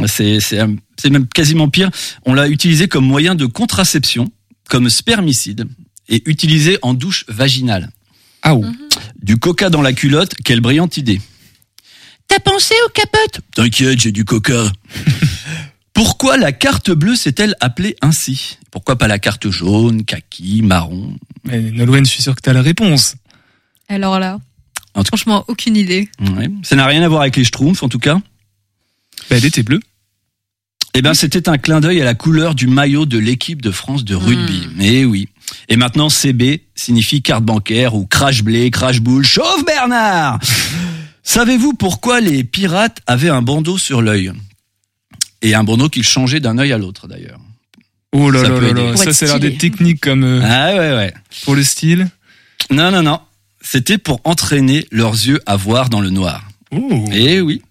[0.06, 1.90] C'est c'est même quasiment pire.
[2.24, 4.30] On l'a utilisé comme moyen de contraception,
[4.68, 5.66] comme spermicide,
[6.08, 7.90] et utilisé en douche vaginale.
[8.42, 8.64] Ah ou.
[9.20, 11.20] Du coca dans la culotte, quelle brillante idée.
[12.28, 14.72] T'as pensé aux capotes T'inquiète, j'ai du coca.
[16.00, 18.56] Pourquoi la carte bleue s'est-elle appelée ainsi?
[18.70, 21.14] Pourquoi pas la carte jaune, kaki, marron?
[21.44, 23.16] Mais Nolwenn, je suis sûr que t'as la réponse.
[23.86, 24.38] Alors là,
[24.94, 26.08] En tout- franchement, aucune idée.
[26.38, 26.48] Ouais.
[26.62, 28.14] Ça n'a rien à voir avec les schtroumpfs, en tout cas.
[29.28, 29.80] Bah, elle était bleue.
[30.94, 34.02] Eh ben, c'était un clin d'œil à la couleur du maillot de l'équipe de France
[34.02, 34.68] de rugby.
[34.80, 35.28] Eh oui.
[35.68, 40.38] Et maintenant, CB signifie carte bancaire ou crash blé, crash boule, chauffe Bernard
[41.22, 44.32] Savez-vous pourquoi les pirates avaient un bandeau sur l'œil?
[45.42, 47.40] Et un bandeau qu'ils changeaient d'un œil à l'autre, d'ailleurs.
[48.12, 51.14] Oh là Ça là là Ça, c'est l'air des techniques comme euh, Ah ouais, ouais.
[51.44, 52.08] pour le style.
[52.70, 53.20] Non, non, non.
[53.62, 56.48] C'était pour entraîner leurs yeux à voir dans le noir.
[56.72, 57.04] Oh.
[57.12, 57.62] Eh oui.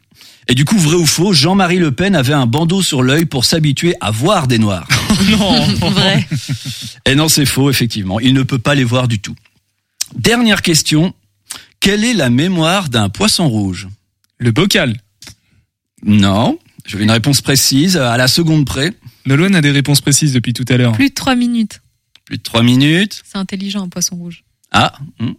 [0.47, 3.45] Et du coup, vrai ou faux, Jean-Marie Le Pen avait un bandeau sur l'œil pour
[3.45, 4.87] s'habituer à voir des noirs.
[5.29, 5.61] non.
[5.91, 6.27] Vrai.
[7.05, 8.19] Et non, c'est faux, effectivement.
[8.19, 9.35] Il ne peut pas les voir du tout.
[10.15, 11.13] Dernière question.
[11.79, 13.87] Quelle est la mémoire d'un poisson rouge?
[14.39, 14.97] Le bocal.
[16.03, 16.57] Non.
[16.89, 18.93] Je veux une réponse précise, à la seconde près.
[19.27, 20.93] Nolwenn a des réponses précises depuis tout à l'heure.
[20.93, 21.81] Plus de 3 minutes.
[22.25, 23.21] Plus de trois minutes.
[23.31, 24.43] C'est intelligent, un poisson rouge.
[24.71, 24.93] Ah.
[25.19, 25.33] hmm.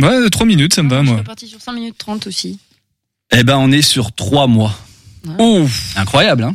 [0.00, 1.16] Ouais, trois minutes, ça me va, Je moi.
[1.16, 2.60] suis parti sur 5 minutes 30 aussi.
[3.32, 4.78] Eh ben, on est sur trois mois.
[5.40, 6.54] Oh, Incroyable, hein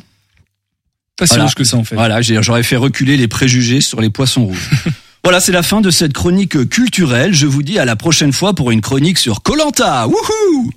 [1.17, 1.43] pas si Voilà.
[1.45, 1.95] rouge que ça, en fait.
[1.95, 4.69] Voilà, j'ai- j'aurais fait reculer les préjugés sur les poissons rouges.
[5.23, 7.33] voilà, c'est la fin de cette chronique culturelle.
[7.33, 10.07] Je vous dis à la prochaine fois pour une chronique sur Colanta.
[10.07, 10.71] Wouhou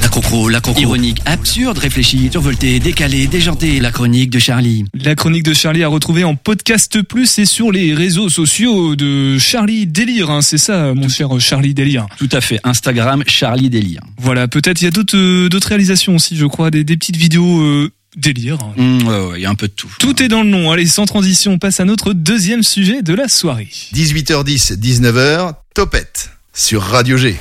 [0.00, 0.80] La crocro, la crocro.
[0.80, 3.80] Ironique, absurde, réfléchie, survoltée, décalée, déjantée.
[3.80, 4.84] La chronique de Charlie.
[4.94, 9.38] La chronique de Charlie à retrouver en podcast plus et sur les réseaux sociaux de
[9.38, 10.30] Charlie Délire.
[10.30, 12.06] hein, c'est ça, mon cher Charlie Délire.
[12.18, 12.60] Tout à fait.
[12.64, 14.00] Instagram, Charlie Délire.
[14.18, 17.16] Voilà, peut-être il y a d'autres euh, d'autres réalisations aussi, je crois, des, des petites
[17.16, 18.58] vidéos euh, délire.
[18.76, 19.88] Mmh, ouais, ouais, il y a un peu de tout.
[19.98, 20.70] Tout est dans le nom.
[20.70, 23.68] Allez, sans transition, on passe à notre deuxième sujet de la soirée.
[23.94, 27.36] 18h10, 19h, Topette sur Radio G.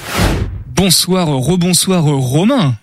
[0.76, 2.78] Bonsoir, rebonsoir Romain.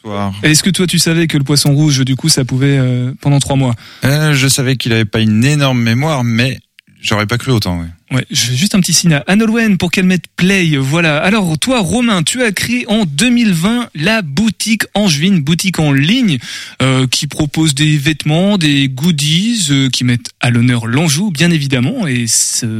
[0.00, 0.32] Soir.
[0.42, 3.38] Est-ce que toi tu savais que le poisson rouge, du coup, ça pouvait euh, pendant
[3.38, 3.74] trois mois?
[4.04, 6.58] Euh, je savais qu'il avait pas une énorme mémoire, mais
[7.00, 7.78] j'aurais pas cru autant.
[7.80, 7.86] Ouais.
[8.12, 10.76] Ouais, juste un petit signe à Anne Olwen pour qu'elle mette play.
[10.76, 11.18] Voilà.
[11.18, 16.38] Alors, toi, Romain, tu as créé en 2020 la boutique Angevine, boutique en ligne,
[16.82, 22.08] euh, qui propose des vêtements, des goodies, euh, qui mettent à l'honneur l'Anjou, bien évidemment.
[22.08, 22.24] Et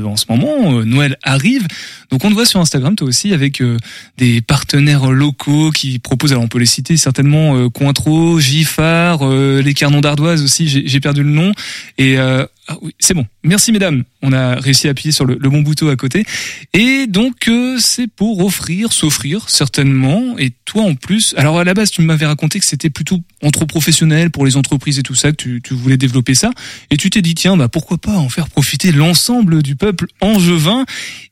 [0.04, 1.68] en ce moment, euh, Noël arrive.
[2.10, 3.76] Donc, on te voit sur Instagram, toi aussi, avec euh,
[4.18, 9.74] des partenaires locaux qui proposent, alors on peut les citer certainement, euh, Cointreau, Giffard, les
[9.76, 11.52] Cernons d'Ardoise aussi, j'ai perdu le nom.
[11.98, 12.18] Et
[12.70, 13.26] ah oui, c'est bon.
[13.42, 14.04] Merci mesdames.
[14.22, 16.24] On a réussi à appuyer sur le, le bon bouton à côté.
[16.72, 20.38] Et donc euh, c'est pour offrir, s'offrir certainement.
[20.38, 23.64] Et toi en plus, alors à la base tu m'avais raconté que c'était plutôt entre
[23.64, 26.50] professionnels pour les entreprises et tout ça que tu, tu voulais développer ça.
[26.90, 30.84] Et tu t'es dit tiens bah pourquoi pas en faire profiter l'ensemble du peuple angevin.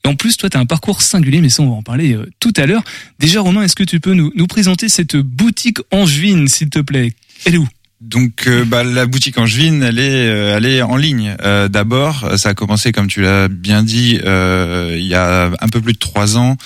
[0.04, 2.14] Et en plus toi tu as un parcours singulier, mais ça on va en parler
[2.14, 2.82] euh, tout à l'heure.
[3.18, 7.12] Déjà Romain, est-ce que tu peux nous, nous présenter cette boutique angevine s'il te plaît?
[7.44, 7.68] Elle est où?
[8.00, 11.36] Donc euh, bah, la boutique Angevine, elle est, euh, elle est en ligne.
[11.42, 15.80] Euh, D'abord, ça a commencé, comme tu l'as bien dit, il y a un peu
[15.80, 16.56] plus de trois ans.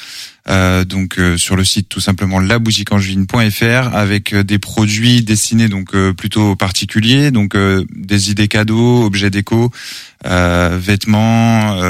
[0.49, 5.95] Euh, donc euh, sur le site tout simplement laboutiqueangevine.fr avec euh, des produits destinés donc
[5.95, 9.71] euh, plutôt aux particuliers, donc euh, des idées cadeaux, objets déco,
[10.25, 11.81] vêtements,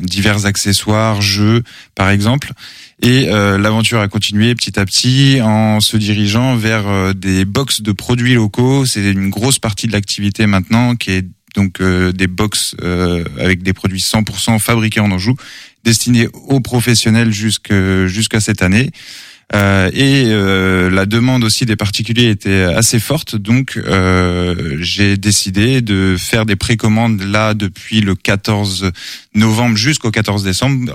[0.00, 1.62] divers accessoires, jeux
[1.94, 2.52] par exemple.
[3.00, 8.34] Et l'aventure a continué petit à petit en se dirigeant vers des box de produits
[8.34, 8.84] locaux.
[8.84, 13.62] C'est une grosse partie de l'activité maintenant qui est donc euh, des box euh, avec
[13.62, 15.36] des produits 100% fabriqués en Anjou,
[15.84, 18.90] destinés aux professionnels jusqu'à cette année.
[19.54, 25.82] Euh, et euh, la demande aussi des particuliers était assez forte, donc euh, j'ai décidé
[25.82, 28.92] de faire des précommandes là depuis le 14
[29.34, 30.94] novembre jusqu'au 14 décembre,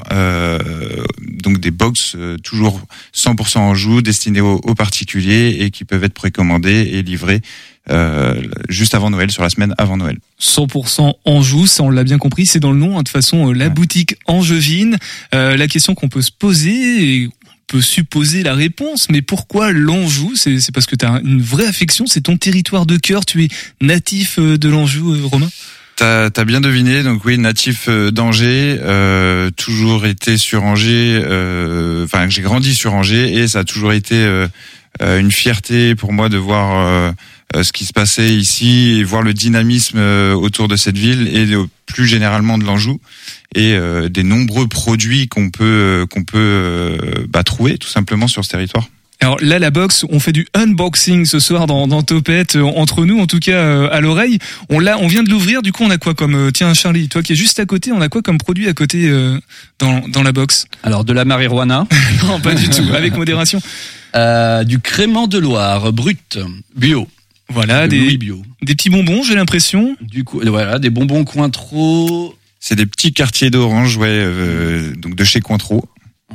[1.22, 2.82] donc des box toujours
[3.16, 7.42] 100% en joue, destinés aux, aux particuliers et qui peuvent être précommandés et livrés
[7.90, 10.18] euh, juste avant Noël, sur la semaine avant Noël.
[10.42, 12.96] 100% Anjou, ça on l'a bien compris, c'est dans le nom.
[12.96, 14.98] hein, de toute façon, euh, la boutique Angevine.
[15.34, 17.32] Euh, la question qu'on peut se poser, et on
[17.68, 20.34] peut supposer la réponse, mais pourquoi l'Anjou?
[20.36, 23.44] C'est c'est parce que tu as une vraie affection, c'est ton territoire de cœur, tu
[23.44, 23.48] es
[23.82, 25.50] natif euh, de l'Anjou, Romain?
[25.96, 32.30] T'as as bien deviné, donc oui, natif d'Angers, euh, toujours été sur Angers, euh, enfin
[32.30, 34.48] j'ai grandi sur Angers et ça a toujours été euh,
[35.02, 37.14] une fierté pour moi de voir
[37.56, 41.48] ce qui se passait ici et voir le dynamisme euh, autour de cette ville et
[41.86, 43.00] plus généralement de l'Anjou
[43.56, 48.28] et euh, des nombreux produits qu'on peut euh, qu'on peut euh, bah, trouver tout simplement
[48.28, 48.88] sur ce territoire.
[49.20, 53.04] Alors là, la box, on fait du unboxing ce soir dans, dans Topette, euh, entre
[53.04, 54.38] nous, en tout cas euh, à l'oreille.
[54.70, 55.64] On l'a, on vient de l'ouvrir.
[55.64, 57.92] Du coup, on a quoi comme euh, tiens Charlie, toi qui es juste à côté,
[57.92, 59.40] on a quoi comme produit à côté euh,
[59.80, 61.88] dans dans la box Alors de la marijuana.
[62.28, 62.84] non, pas du tout.
[62.94, 63.60] Avec modération.
[64.16, 66.38] Euh, du crément de Loire, brut,
[66.76, 67.08] bio.
[67.50, 68.42] Voilà, De des, bio.
[68.62, 69.96] des petits bonbons, j'ai l'impression.
[70.02, 72.36] Du coup, voilà, des bonbons Cointreau.
[72.60, 75.86] C'est des petits quartiers d'orange, ouais, euh, donc de chez Cointreau.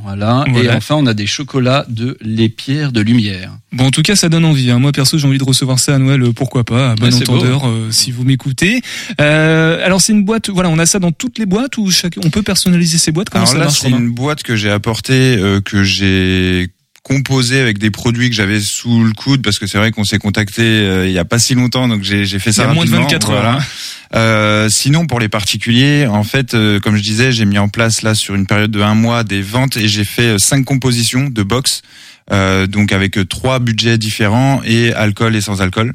[0.02, 0.44] Voilà.
[0.48, 0.72] Voilà.
[0.72, 3.52] Et enfin, on a des chocolats de les pierres de lumière.
[3.72, 4.70] Bon, en tout cas, ça donne envie.
[4.70, 4.78] hein.
[4.78, 6.22] Moi, perso, j'ai envie de recevoir ça à Noël.
[6.22, 8.80] euh, Pourquoi pas, à bon Ouais, c'est entendeur, euh, si vous m'écoutez.
[9.20, 10.48] Euh, alors, c'est une boîte.
[10.48, 12.14] Voilà, on a ça dans toutes les boîtes ou chaque...
[12.24, 13.28] on peut personnaliser ces boîtes?
[13.28, 16.68] Comment Alors ça là, marche c'est une boîte que j'ai apportée, euh, que j'ai
[17.02, 20.18] composée avec des produits que j'avais sous le coude, parce que c'est vrai qu'on s'est
[20.18, 22.70] contacté euh, il y a pas si longtemps, donc j'ai j'ai fait ça Il y
[22.70, 23.56] a moins de rapidement, 24 heures, voilà.
[23.58, 23.64] hein.
[24.14, 28.02] Euh, sinon, pour les particuliers, en fait, euh, comme je disais, j'ai mis en place
[28.02, 31.28] là sur une période de un mois des ventes et j'ai fait euh, cinq compositions
[31.28, 31.82] de box,
[32.30, 35.92] euh, donc avec euh, trois budgets différents et alcool et sans alcool.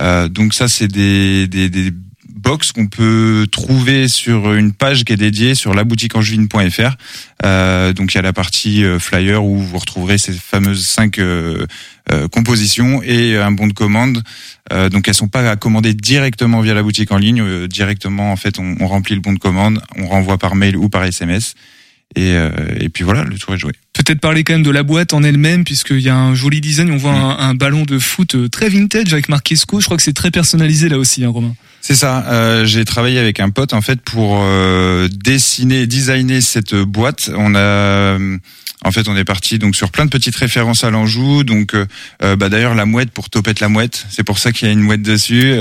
[0.00, 1.90] Euh, donc ça, c'est des, des, des
[2.36, 6.96] box qu'on peut trouver sur une page qui est dédiée sur laboutiqueangevine.fr.
[7.44, 11.18] Euh, donc il y a la partie euh, flyer où vous retrouverez ces fameuses cinq
[11.18, 11.66] euh,
[12.12, 14.22] euh, compositions et un bon de commande.
[14.90, 17.68] Donc elles sont pas à commander directement via la boutique en ligne.
[17.68, 20.88] Directement en fait on, on remplit le bon de commande, on renvoie par mail ou
[20.88, 21.54] par SMS.
[22.14, 23.72] Et, euh, et puis voilà, le tour est joué.
[23.92, 26.90] Peut-être parler quand même de la boîte en elle-même, puisqu'il y a un joli design.
[26.90, 29.80] On voit un, un ballon de foot très vintage avec marqué SCO.
[29.80, 31.54] Je crois que c'est très personnalisé là aussi, hein, Romain.
[31.88, 32.24] C'est ça.
[32.26, 37.30] Euh, j'ai travaillé avec un pote en fait pour euh, dessiner, designer cette boîte.
[37.32, 38.38] On a, euh,
[38.84, 41.44] en fait, on est parti donc sur plein de petites références à l'Anjou.
[41.44, 44.70] Donc, euh, bah, d'ailleurs, la mouette pour Topette la mouette, c'est pour ça qu'il y
[44.72, 45.54] a une mouette dessus.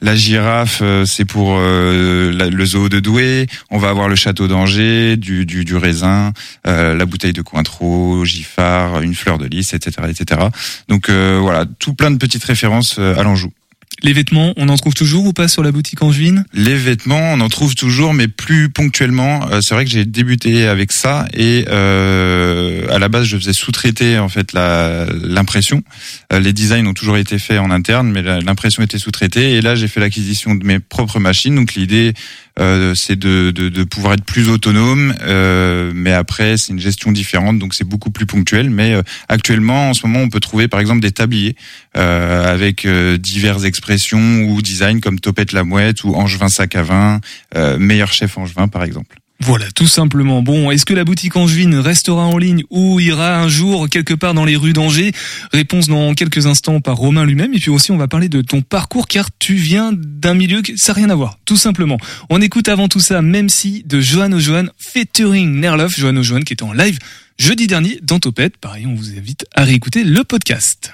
[0.00, 3.48] La girafe, c'est pour la- le zoo de Douai.
[3.72, 6.32] On va avoir le château d'Angers, du, du, du raisin,
[6.64, 10.42] la bouteille de Cointreau, Giffard, une fleur de lys, etc., etc.
[10.88, 13.50] Donc voilà, tout plein de petites références à l'Anjou.
[14.02, 16.44] Les vêtements, on en trouve toujours ou pas sur la boutique Angevine?
[16.54, 19.46] Les vêtements, on en trouve toujours, mais plus ponctuellement.
[19.50, 23.52] Euh, c'est vrai que j'ai débuté avec ça et euh, à la base, je faisais
[23.52, 25.82] sous-traiter en fait l'impression.
[26.32, 29.52] Euh, les designs ont toujours été faits en interne, mais l'impression était sous-traitée.
[29.56, 31.54] Et là, j'ai fait l'acquisition de mes propres machines.
[31.54, 32.14] Donc l'idée,
[32.58, 37.58] euh, c'est de, de, pouvoir être plus autonome, euh, mais après, c'est une gestion différente,
[37.58, 38.70] donc c'est beaucoup plus ponctuel.
[38.70, 41.56] Mais euh, actuellement, en ce moment, on peut trouver par exemple des tabliers
[41.94, 47.20] avec diverses expressions ou designs comme Topette la Mouette ou Angevin Sac à vin,
[47.78, 49.19] meilleur chef Angevin par exemple.
[49.42, 50.42] Voilà, tout simplement.
[50.42, 54.34] Bon, est-ce que la boutique Angevine restera en ligne ou ira un jour quelque part
[54.34, 55.12] dans les rues d'Angers?
[55.50, 57.54] Réponse dans quelques instants par Romain lui-même.
[57.54, 60.76] Et puis aussi, on va parler de ton parcours car tu viens d'un milieu que
[60.76, 61.96] ça n'a rien à voir, tout simplement.
[62.28, 66.52] On écoute avant tout ça, même si, de Johan O'Johan featuring Nerlof, Johan O'Johan qui
[66.52, 66.98] était en live
[67.38, 68.58] jeudi dernier dans Topette.
[68.58, 70.92] Pareil, on vous invite à réécouter le podcast.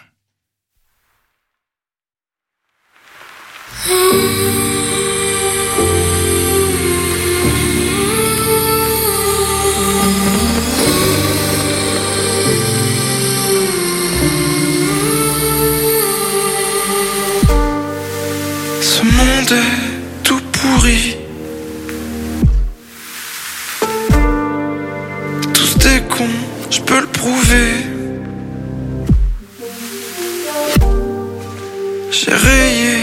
[32.11, 32.97] J'ai rayé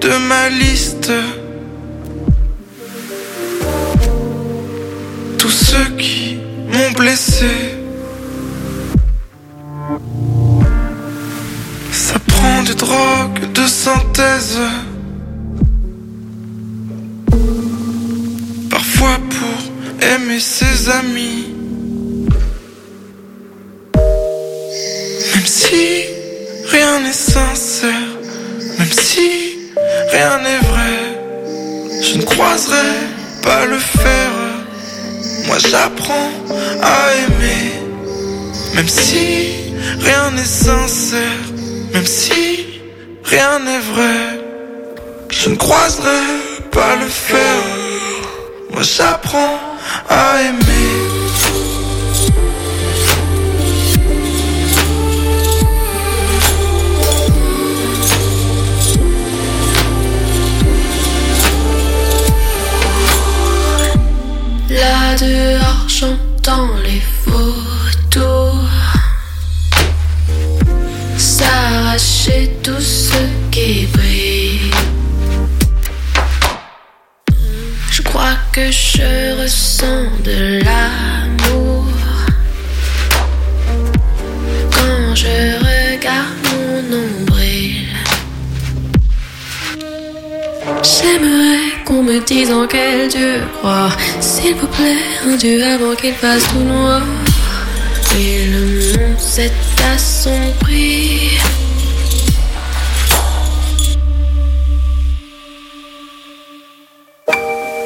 [0.00, 1.10] de ma liste
[5.38, 6.38] tous ceux qui
[6.72, 7.46] m'ont blessé.
[11.92, 14.58] Ça prend des drogues de synthèse.
[18.70, 21.47] Parfois pour aimer ses amis.
[25.48, 26.04] Si
[26.70, 28.10] rien n'est sincère,
[28.78, 29.30] même si
[30.12, 30.98] rien n'est vrai,
[32.02, 32.90] je ne croiserai
[33.42, 34.30] pas le fer.
[35.46, 36.30] Moi j'apprends
[36.82, 37.64] à aimer,
[38.74, 41.42] même si rien n'est sincère,
[41.94, 42.80] même si
[43.24, 44.20] rien n'est vrai,
[45.30, 46.20] je ne croiserai
[46.70, 47.56] pas le fer.
[48.70, 49.58] Moi j'apprends
[50.10, 51.07] à aimer.
[64.78, 68.54] Là dehors, j'entends les photos
[71.16, 73.18] s'arracher tout ce
[73.50, 74.70] qui brille.
[77.90, 81.84] Je crois que je ressens de l'amour
[84.70, 86.47] quand je regarde
[90.82, 93.96] J'aimerais qu'on me dise en quel Dieu croire.
[94.20, 97.02] S'il vous plaît, un Dieu avant qu'il fasse tout noir.
[98.18, 99.52] Et le monde s'est
[99.92, 101.38] assombri.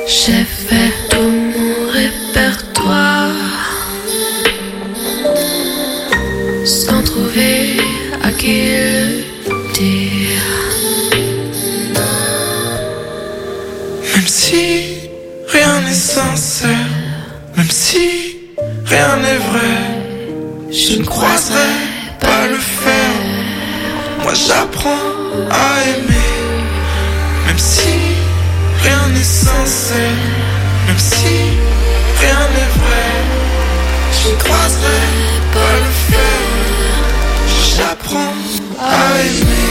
[0.06, 3.30] J'ai fait tout mon répertoire
[6.64, 7.76] sans trouver
[8.22, 8.91] à qui
[14.22, 15.10] Même si
[15.48, 16.92] rien n'est sincère,
[17.56, 18.36] même si
[18.84, 21.72] rien n'est vrai, je ne croiserai
[22.20, 23.10] pas le fer.
[24.22, 25.08] Moi j'apprends
[25.50, 26.34] à aimer,
[27.48, 27.94] même si
[28.84, 30.22] rien n'est sincère,
[30.86, 31.34] même si
[32.20, 33.10] rien n'est vrai,
[34.22, 35.02] je ne croiserai
[35.52, 36.38] pas le fer.
[37.76, 38.36] J'apprends
[38.78, 39.61] à aimer.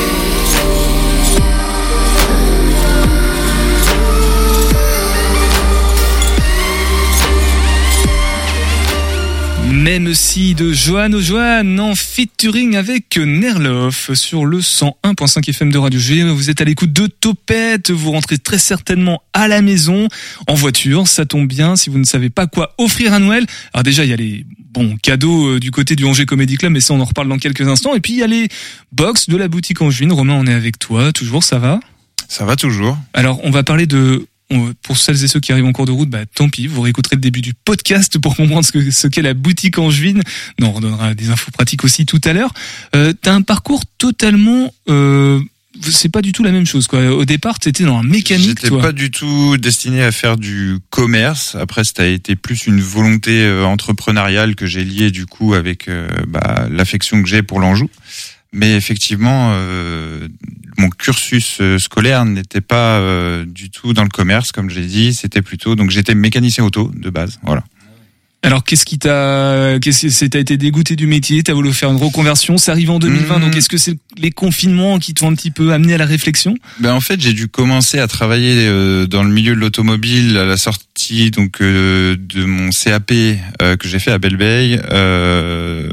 [9.82, 16.00] Même si de Johan O'Johan en featuring avec Nerlof sur le 101.5 FM de Radio
[16.00, 16.22] G.
[16.22, 17.90] Vous êtes à l'écoute de Topette.
[17.90, 20.08] Vous rentrez très certainement à la maison
[20.48, 21.08] en voiture.
[21.08, 23.48] Ça tombe bien si vous ne savez pas quoi offrir à Noël.
[23.74, 26.74] Alors déjà, il y a les bons cadeaux euh, du côté du Angers Comedy Club,
[26.74, 27.96] mais ça, on en reparle dans quelques instants.
[27.96, 28.50] Et puis, il y a les
[28.92, 30.12] box de la boutique Angevine.
[30.12, 31.12] Romain, on est avec toi.
[31.12, 31.80] Toujours, ça va?
[32.28, 33.00] Ça va toujours.
[33.16, 35.92] Alors, on va parler de on- pour celles et ceux qui arrivent en cours de
[35.92, 39.08] route, bah, tant pis, vous réécouterez le début du podcast pour comprendre ce que ce
[39.08, 40.22] qu'est la boutique angevine.
[40.60, 42.54] Non, on redonnera des infos pratiques aussi tout à l'heure.
[42.96, 45.40] Euh, T'as un parcours totalement, euh,
[45.82, 47.06] c'est pas du tout la même chose quoi.
[47.12, 51.56] Au départ, t'étais dans un mécanique, J'étais pas du tout destiné à faire du commerce.
[51.56, 55.88] Après, ça a été plus une volonté euh, entrepreneuriale que j'ai liée du coup avec
[55.88, 57.90] euh, bah, l'affection que j'ai pour l'Anjou.
[58.54, 60.28] Mais effectivement, euh,
[60.78, 64.88] mon, cursus euh, scolaire n'était pas euh, du tout dans le commerce, comme je l'ai
[64.88, 65.14] dit.
[65.14, 67.40] C'était plutôt donc j'étais mécanicien auto de base.
[67.44, 67.64] Voilà.
[68.44, 71.92] Alors qu'est-ce qui t'a, qu'est-ce que c'est, t'as été dégoûté du métier, t'as voulu faire
[71.92, 73.42] une reconversion, ça arrive en 2020, Mmh.
[73.42, 76.56] donc est-ce que c'est les confinements qui t'ont un petit peu amené à la réflexion?
[76.80, 80.46] Ben en fait, j'ai dû commencer à travailler euh, dans le milieu de l'automobile à
[80.46, 83.12] la sortie donc euh, de mon CAP
[83.62, 84.18] euh, que j'ai fait à
[84.92, 85.90] euh,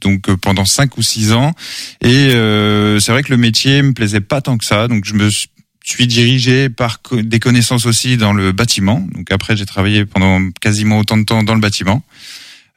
[0.00, 1.52] donc pendant cinq ou six ans.
[2.02, 5.14] Et euh, c'est vrai que le métier me plaisait pas tant que ça, donc je
[5.14, 5.48] me suis
[6.06, 9.06] dirigé par des connaissances aussi dans le bâtiment.
[9.12, 12.02] Donc après, j'ai travaillé pendant quasiment autant de temps dans le bâtiment.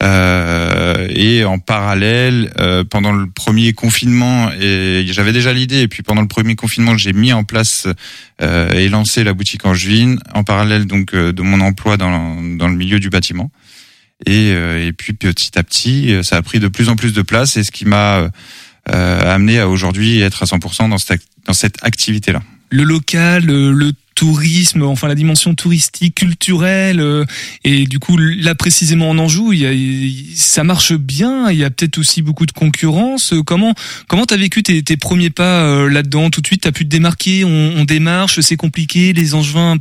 [0.03, 5.82] Euh, et en parallèle, euh, pendant le premier confinement, et j'avais déjà l'idée.
[5.82, 7.88] Et puis pendant le premier confinement, j'ai mis en place
[8.41, 12.68] euh, et lancé la boutique Angevine en parallèle donc euh, de mon emploi dans, dans
[12.68, 13.49] le milieu du bâtiment.
[14.26, 17.22] Et, euh, et puis petit à petit, ça a pris de plus en plus de
[17.24, 18.30] place, et ce qui m'a
[18.89, 22.41] euh, amené à aujourd'hui être à 100% dans cette, dans cette activité-là.
[22.70, 27.24] Le local, euh, le tourisme, enfin la dimension touristique, culturelle, euh,
[27.63, 31.51] et du coup là précisément en Anjou, il y a, il- ça marche bien.
[31.51, 33.34] Il y a peut-être aussi beaucoup de concurrence.
[33.34, 33.76] Euh, Comment
[34.07, 36.32] comment t'as vécu tes, tes premiers pas euh, là-dedans?
[36.32, 37.45] Tout de suite, t'as pu te démarquer.
[37.45, 39.13] On, on démarche, c'est compliqué.
[39.13, 39.78] Les Angevins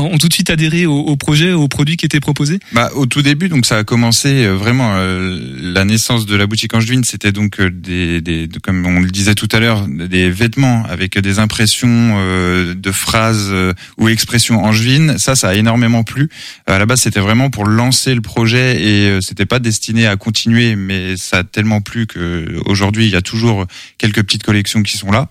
[0.00, 2.58] ont tout de suite adhéré au, projet, au produit qui était proposé.
[2.72, 6.46] Bah, au tout début, donc ça a commencé euh, vraiment euh, la naissance de la
[6.46, 9.86] boutique Angevine, c'était donc euh, des, des de- comme on le disait tout à l'heure,
[9.88, 13.52] des vêtements avec des impressions euh, de phrases
[13.98, 15.18] ou expressions angevines.
[15.18, 16.28] Ça, ça a énormément plu.
[16.66, 20.76] À la base, c'était vraiment pour lancer le projet et c'était pas destiné à continuer,
[20.76, 23.66] mais ça a tellement plu que aujourd'hui, il y a toujours
[23.98, 25.28] quelques petites collections qui sont là.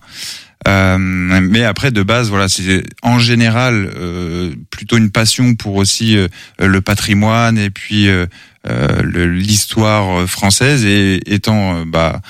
[0.68, 6.16] Euh, mais après, de base, voilà, c'est en général euh, plutôt une passion pour aussi
[6.16, 8.26] euh, le patrimoine et puis euh,
[8.68, 10.84] euh, l'histoire française.
[10.84, 12.20] Et étant bah,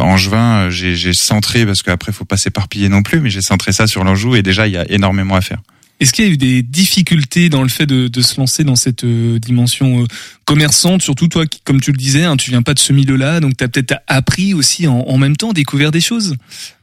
[0.00, 4.02] angevin, j'ai centré parce qu'après, faut pas s'éparpiller non plus, mais j'ai centré ça sur
[4.02, 5.60] l'Anjou et déjà, il y a énormément à faire.
[6.00, 8.76] Est-ce qu'il y a eu des difficultés dans le fait de, de se lancer dans
[8.76, 10.06] cette euh, dimension euh,
[10.46, 11.02] commerçante?
[11.02, 13.56] Surtout toi, qui, comme tu le disais, hein, tu viens pas de ce milieu-là, donc
[13.56, 16.36] tu as peut-être appris aussi en, en même temps, découvert des choses?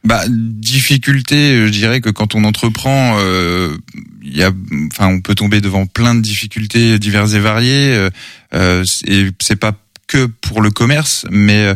[0.04, 3.76] Bah, difficulté, je dirais que quand on entreprend, euh,
[4.22, 4.52] y a,
[4.92, 7.94] enfin, on peut tomber devant plein de difficultés diverses et variées.
[7.96, 8.10] euh,
[8.54, 9.72] euh, et c'est pas
[10.08, 11.72] que pour le commerce, mais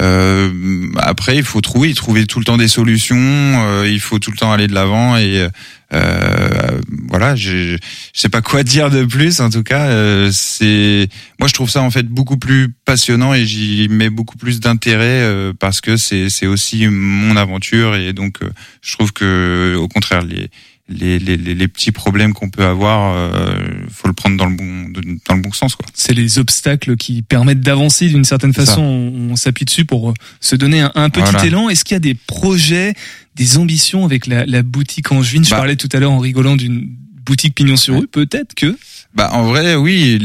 [0.00, 3.16] euh, après, il faut trouver, trouver tout le temps des solutions.
[3.18, 5.46] euh, il faut tout le temps aller de l'avant et
[5.92, 7.36] euh, voilà.
[7.36, 9.40] Je, je sais pas quoi dire de plus.
[9.40, 11.08] En tout cas, euh, c'est
[11.38, 15.22] moi, je trouve ça en fait beaucoup plus passionnant et j'y mets beaucoup plus d'intérêt
[15.22, 18.50] euh, parce que c'est c'est aussi mon aventure et donc euh,
[18.82, 20.48] je trouve que au contraire les
[20.88, 23.58] les, les, les les petits problèmes qu'on peut avoir, euh,
[23.90, 24.90] faut le prendre dans le bon
[25.26, 25.86] dans le bon sens quoi.
[25.94, 28.74] C'est les obstacles qui permettent d'avancer d'une certaine façon.
[28.74, 28.80] ça.
[28.80, 31.46] On, on s'appuie dessus pour euh, se donner un, un petit Voilà.
[31.46, 31.68] élan.
[31.70, 32.92] Est-ce qu'il y a des projets,
[33.34, 35.56] des ambitions avec la, la boutique Angevine Je Bah.
[35.56, 36.86] parlais tout à l'heure en rigolant d'une
[37.24, 38.06] boutique pignon sur rue.
[38.06, 38.76] Peut-être que.
[39.14, 40.18] Bah en vrai oui,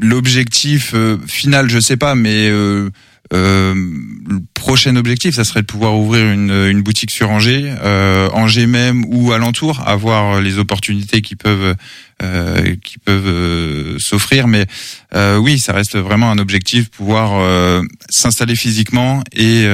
[0.00, 2.90] l'objectif euh, final je sais pas mais euh,
[3.34, 8.28] euh, le prochain objectif ça serait de pouvoir ouvrir une, une boutique sur Angers, euh,
[8.32, 11.74] Angers même ou alentour, avoir les opportunités qui peuvent
[12.22, 14.66] euh, qui peuvent euh, s'offrir mais
[15.14, 19.66] euh, oui ça reste vraiment un objectif pouvoir euh, s'installer physiquement et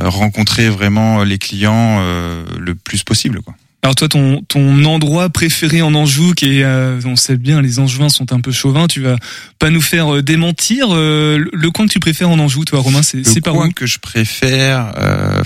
[0.00, 2.00] rencontrer vraiment les clients
[2.58, 3.54] le plus possible quoi.
[3.82, 7.78] Alors toi, ton, ton endroit préféré en Anjou, qui est, euh, on sait bien, les
[7.78, 8.86] Angevins sont un peu chauvins.
[8.86, 9.16] Tu vas
[9.58, 10.88] pas nous faire euh, démentir.
[10.90, 13.54] euh, le- le coin que tu préfères en Anjou, toi, Romain, c'est c'est Le par
[13.54, 15.42] coin où que je préfère, euh,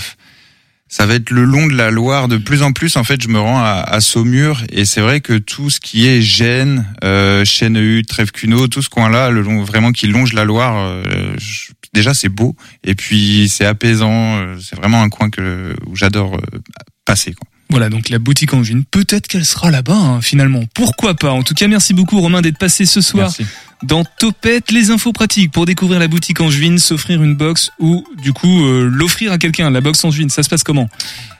[0.89, 2.27] ça va être le long de la Loire.
[2.27, 5.21] De plus en plus, en fait, je me rends à, à Saumur et c'est vrai
[5.21, 9.93] que tout ce qui est Gênes, euh, Chênehut, Trèves-Cuneau, tout ce coin-là, le long vraiment
[9.93, 14.35] qui longe la Loire, euh, je- déjà c'est beau et puis c'est apaisant.
[14.39, 16.59] euh, C'est vraiment un coin que où j'adore euh,
[17.05, 17.31] passer.
[17.33, 17.47] Quoi.
[17.69, 18.83] Voilà, donc la boutique Angevine.
[18.85, 20.63] Peut-être qu'elle sera là-bas, hein, finalement.
[20.73, 21.31] Pourquoi pas?
[21.31, 23.45] En tout cas, merci beaucoup, Romain, d'être passé ce soir Merci.
[23.83, 24.71] Dans Topette.
[24.71, 28.89] Les infos pratiques pour découvrir la boutique Angevine, s'offrir une box ou, du coup, euh,
[28.91, 29.69] l'offrir à quelqu'un.
[29.69, 30.89] La box Angevine, ça se passe comment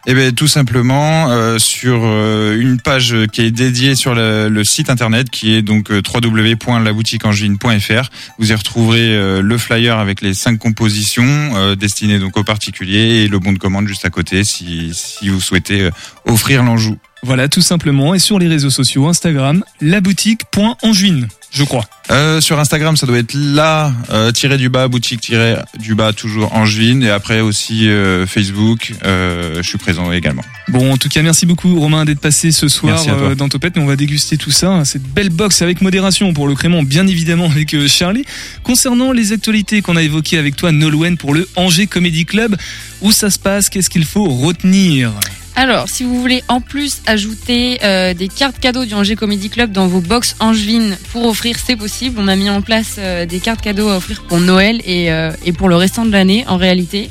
[0.06, 4.64] Eh ben tout simplement euh, sur euh, une page qui est dédiée sur le, le
[4.64, 8.10] site internet qui est donc www.laboutiqueangevine.fr.
[8.40, 13.40] Vous y retrouverez le flyer avec les cinq compositions destinées donc aux particuliers et le
[13.40, 15.90] bon de commande juste à côté si si vous souhaitez
[16.26, 16.98] offrir l'Anjou.
[17.26, 18.14] Voilà, tout simplement.
[18.14, 21.86] Et sur les réseaux sociaux, Instagram, laboutique.angevine, je crois.
[22.12, 26.14] Euh, sur Instagram, ça doit être là euh, tiré du bas boutique tiré du bas
[26.14, 28.94] toujours Angevine et après aussi euh, Facebook.
[29.04, 30.44] euh, je suis présent également.
[30.68, 33.00] Bon, en tout cas, merci beaucoup Romain d'être passé ce soir
[33.36, 33.76] dans Topette.
[33.76, 36.84] Mais on va déguster tout ça, hein, cette belle box avec modération pour le crément,
[36.84, 38.26] bien évidemment avec Charlie.
[38.64, 42.56] Concernant les actualités qu'on a évoquées avec toi, Nolwenn, pour le Angers Comedy Club,
[43.02, 45.12] où ça se passe, qu'est-ce qu'il faut retenir?
[45.58, 49.72] Alors, si vous voulez en plus ajouter euh, des cartes cadeaux du Angers Comedy Club
[49.72, 52.18] dans vos box angevines pour offrir, c'est possible.
[52.20, 55.32] On a mis en place euh, des cartes cadeaux à offrir pour Noël et, euh,
[55.46, 57.10] et pour le restant de l'année en réalité.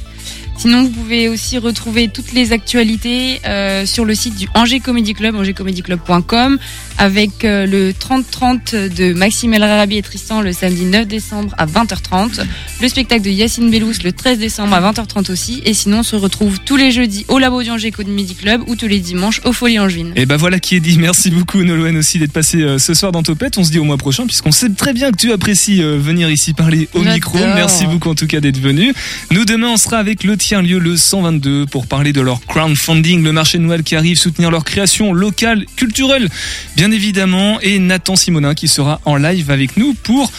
[0.59, 3.41] Sinon, vous pouvez aussi retrouver toutes les actualités
[3.87, 6.59] sur le site du Angers Comedy Club, angerscomedyclub.com,
[6.99, 11.67] avec euh, le 30-30 de Maxime El Rarabi et Tristan le samedi 9 décembre à
[11.67, 12.41] 20h30,
[12.81, 16.17] le spectacle de Yacine Bellous le 13 décembre à 20h30 aussi, et sinon on se
[16.17, 19.53] retrouve tous les jeudis au Labo du Angers Comedy Club ou tous les dimanches au
[19.53, 20.13] Folie Angevine.
[20.17, 20.99] Et ben voilà qui est dit.
[20.99, 23.59] Merci beaucoup Nolwenn aussi d'être passé euh, ce soir dans Topette.
[23.59, 26.31] On se dit au mois prochain puisqu'on sait très bien que tu apprécies euh, venir
[26.31, 27.39] ici parler au micro.
[27.39, 28.93] Merci beaucoup en tout cas d'être venu.
[29.31, 33.23] Nous demain on sera avec le tiers lieu le 122 pour parler de leur crowdfunding,
[33.23, 36.29] le marché de Noël qui arrive, soutenir leur création locale, culturelle,
[36.77, 40.33] bien évidemment, et Nathan Simonin qui sera en live avec nous pour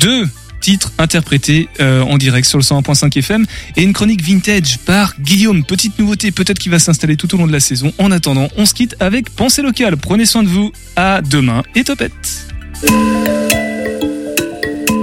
[0.00, 0.28] deux
[0.62, 3.44] titres interprétés euh, en direct sur le 101.5 FM
[3.76, 5.64] et une chronique vintage par Guillaume.
[5.64, 7.92] Petite nouveauté, peut-être qui va s'installer tout au long de la saison.
[7.98, 9.96] En attendant, on se quitte avec Pensée locale.
[9.96, 10.72] Prenez soin de vous.
[10.96, 12.46] À demain et topette.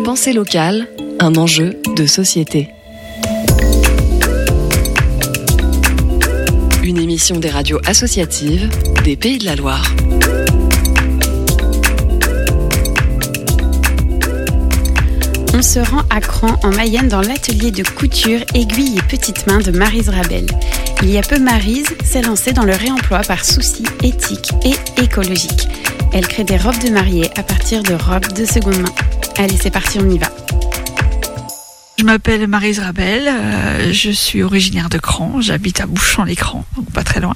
[0.06, 0.88] Pensée locale,
[1.20, 2.70] un enjeu de société.
[6.84, 8.70] Une émission des radios associatives
[9.04, 9.94] des Pays de la Loire.
[15.60, 19.60] On se rend à Cran en Mayenne dans l'atelier de couture aiguille et petites mains
[19.60, 20.46] de Marise Rabel.
[21.04, 25.68] Il y a peu, Marise s'est lancée dans le réemploi par souci éthique et écologique.
[26.14, 28.94] Elle crée des robes de mariée à partir de robes de seconde main.
[29.38, 30.28] Allez, c'est parti, on y va.
[31.98, 37.04] Je m'appelle Marise Rabel, euh, je suis originaire de Cran, j'habite à Bouchon-l'Écran, donc pas
[37.04, 37.36] très loin.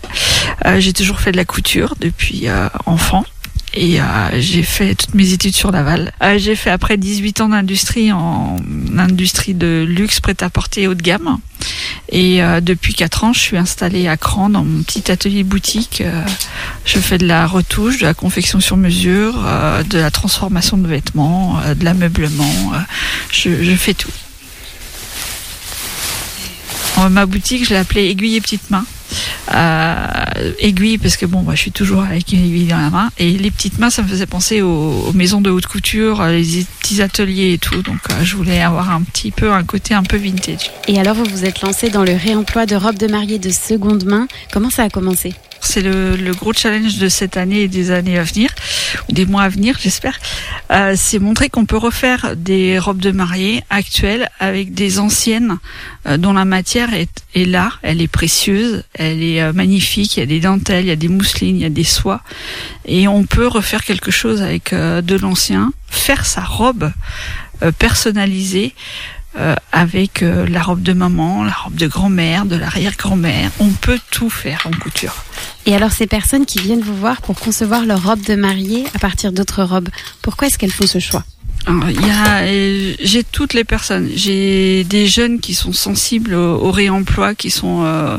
[0.66, 3.26] Euh, j'ai toujours fait de la couture depuis euh, enfant
[3.74, 4.04] et euh,
[4.40, 6.12] j'ai fait toutes mes études sur Laval.
[6.22, 8.58] Euh, j'ai fait après 18 ans d'industrie en
[8.98, 11.40] industrie de luxe prêt-à-porter haut de gamme.
[12.10, 16.02] Et euh, depuis 4 ans, je suis installée à Cran dans mon petit atelier boutique.
[16.02, 16.24] Euh,
[16.86, 20.88] je fais de la retouche, de la confection sur mesure, euh, de la transformation de
[20.88, 22.74] vêtements, euh, de l'ameublement.
[23.32, 24.12] je, je fais tout.
[27.10, 28.86] Ma boutique, je l'ai appelée Aiguille et Petites Mains.
[29.54, 33.12] Euh, aiguille parce que bon, moi, je suis toujours avec une aiguille dans la main.
[33.18, 36.32] Et les petites mains, ça me faisait penser aux, aux maisons de haute couture, euh,
[36.32, 37.82] les petits ateliers et tout.
[37.82, 40.72] Donc, euh, je voulais avoir un petit peu un côté un peu vintage.
[40.88, 44.06] Et alors, vous vous êtes lancé dans le réemploi de robes de mariée de seconde
[44.06, 44.28] main.
[44.52, 45.34] Comment ça a commencé?
[45.66, 48.50] C'est le, le gros challenge de cette année et des années à venir,
[49.10, 50.20] ou des mois à venir, j'espère.
[50.72, 55.60] Euh, c'est montrer qu'on peut refaire des robes de mariée actuelles avec des anciennes
[56.06, 60.20] euh, dont la matière est, est là, elle est précieuse, elle est euh, magnifique, il
[60.22, 62.22] y a des dentelles, il y a des mousselines, il y a des soies.
[62.86, 66.92] Et on peut refaire quelque chose avec euh, de l'ancien, faire sa robe
[67.62, 68.74] euh, personnalisée
[69.72, 73.50] avec la robe de maman, la robe de grand-mère, de l'arrière-grand-mère.
[73.58, 75.24] On peut tout faire en couture.
[75.66, 79.00] Et alors, ces personnes qui viennent vous voir pour concevoir leur robe de mariée à
[79.00, 79.90] partir d'autres robes,
[80.22, 81.24] pourquoi est-ce qu'elles font ce choix?
[81.68, 84.10] Euh, j'ai toutes les personnes.
[84.16, 88.18] J'ai des jeunes qui sont sensibles au, réemploi, qui sont euh,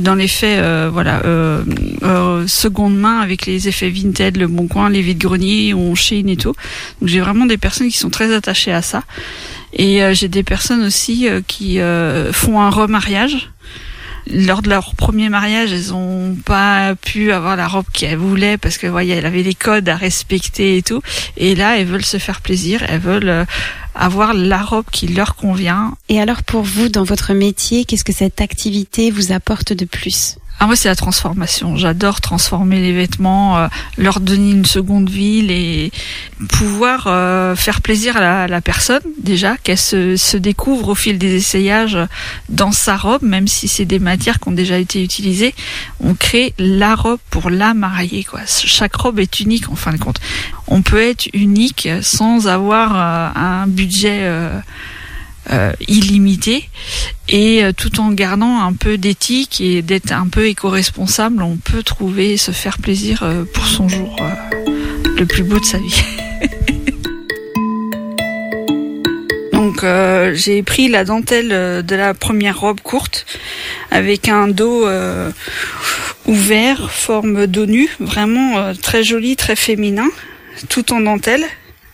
[0.00, 1.62] dans les faits, euh, voilà, euh,
[2.02, 6.26] euh, seconde main avec les effets Vinted, le Bon Coin, les vides greniers, on Shein
[6.28, 6.54] et tout.
[7.00, 9.02] Donc j'ai vraiment des personnes qui sont très attachées à ça.
[9.76, 11.80] Et j'ai des personnes aussi qui
[12.32, 13.50] font un remariage.
[14.32, 18.78] Lors de leur premier mariage, elles ont pas pu avoir la robe qu'elles voulaient parce
[18.78, 21.02] que voyez, elles avaient des codes à respecter et tout.
[21.36, 23.44] Et là, elles veulent se faire plaisir, elles veulent euh,
[23.94, 25.96] avoir la robe qui leur convient.
[26.08, 30.36] Et alors, pour vous, dans votre métier, qu'est-ce que cette activité vous apporte de plus?
[30.60, 31.76] Ah moi c'est la transformation.
[31.76, 33.66] J'adore transformer les vêtements, euh,
[33.98, 35.92] leur donner une seconde vie, et
[36.48, 41.34] pouvoir euh, faire plaisir à la, personne déjà, qu'elle se, se découvre au fil des
[41.34, 41.98] essayages
[42.48, 45.54] dans sa robe, même si c'est des matières qui ont déjà été utilisées.
[46.00, 48.24] On crée la robe pour la mariée.
[48.24, 48.40] Quoi.
[48.46, 50.20] Chaque robe est unique en fin de compte.
[50.68, 54.20] On peut être unique sans avoir euh, un budget.
[55.50, 56.68] Euh, illimité
[57.28, 61.82] et euh, tout en gardant un peu d'éthique et d'être un peu éco-responsable, on peut
[61.82, 64.30] trouver se faire plaisir euh, pour son jour euh,
[65.18, 66.02] le plus beau de sa vie.
[69.52, 73.26] Donc euh, j'ai pris la dentelle euh, de la première robe courte
[73.90, 74.86] avec un dos
[76.26, 80.08] ouvert, forme dos nu, vraiment très joli, très féminin,
[80.68, 81.44] tout en dentelle.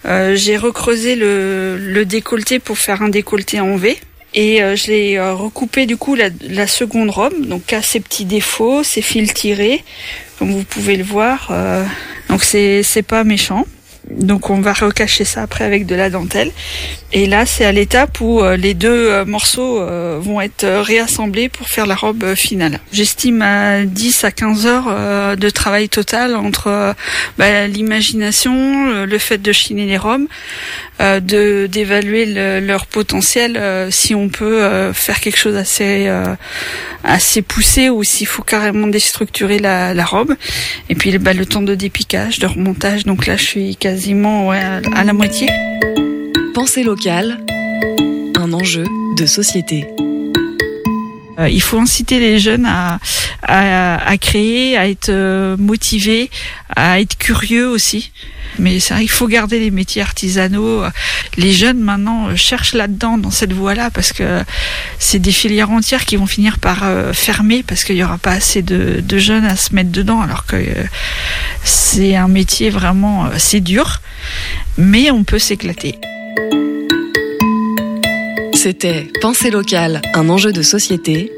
[0.07, 3.99] Euh, j'ai recreusé le, le décolleté pour faire un décolleté en V.
[4.33, 8.01] Et euh, je l'ai euh, recoupé du coup la, la seconde robe, donc à ses
[8.01, 9.83] petits défauts, ses fils tirés,
[10.39, 11.53] comme vous pouvez le voir.
[12.29, 13.67] donc c'est pas méchant.
[14.09, 16.51] Donc on va recacher ça après avec de la dentelle.
[17.13, 21.49] Et là, c'est à l'étape où euh, les deux euh, morceaux euh, vont être réassemblés
[21.49, 22.79] pour faire la robe finale.
[22.93, 26.95] J'estime à 10 à 15 heures de travail total entre
[27.37, 30.27] bah, l'imagination, le- fait de chiner les robes,
[31.01, 36.09] de d'évaluer le- leur potentiel, si on peut faire quelque chose assez
[37.03, 40.35] assez poussé ou s'il faut carrément déstructurer la, la robe.
[40.91, 43.05] Et puis bah, le temps de dépiquage, de remontage.
[43.05, 45.49] Donc là, je suis quasiment à la moitié.
[46.55, 47.45] Pensée locale,
[48.37, 48.85] un enjeu
[49.17, 49.85] de société.
[51.41, 52.99] Euh, il faut inciter les jeunes à,
[53.43, 56.31] à, créer, à être euh, motivés,
[56.77, 58.13] à être curieux aussi.
[58.59, 60.83] Mais il faut garder les métiers artisanaux.
[61.37, 64.43] Les jeunes maintenant cherchent là-dedans, dans cette voie-là, parce que
[64.99, 68.33] c'est des filières entières qui vont finir par euh, fermer parce qu'il n'y aura pas
[68.33, 70.57] assez de, de jeunes à se mettre dedans, alors que
[71.63, 74.01] c'est un métier vraiment, c'est dur,
[74.77, 75.95] mais on peut s'éclater.
[78.63, 81.33] C'était Pensée locale, un enjeu de société.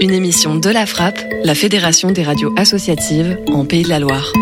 [0.00, 4.32] Une émission de la Frappe, la Fédération des radios associatives en Pays de la Loire.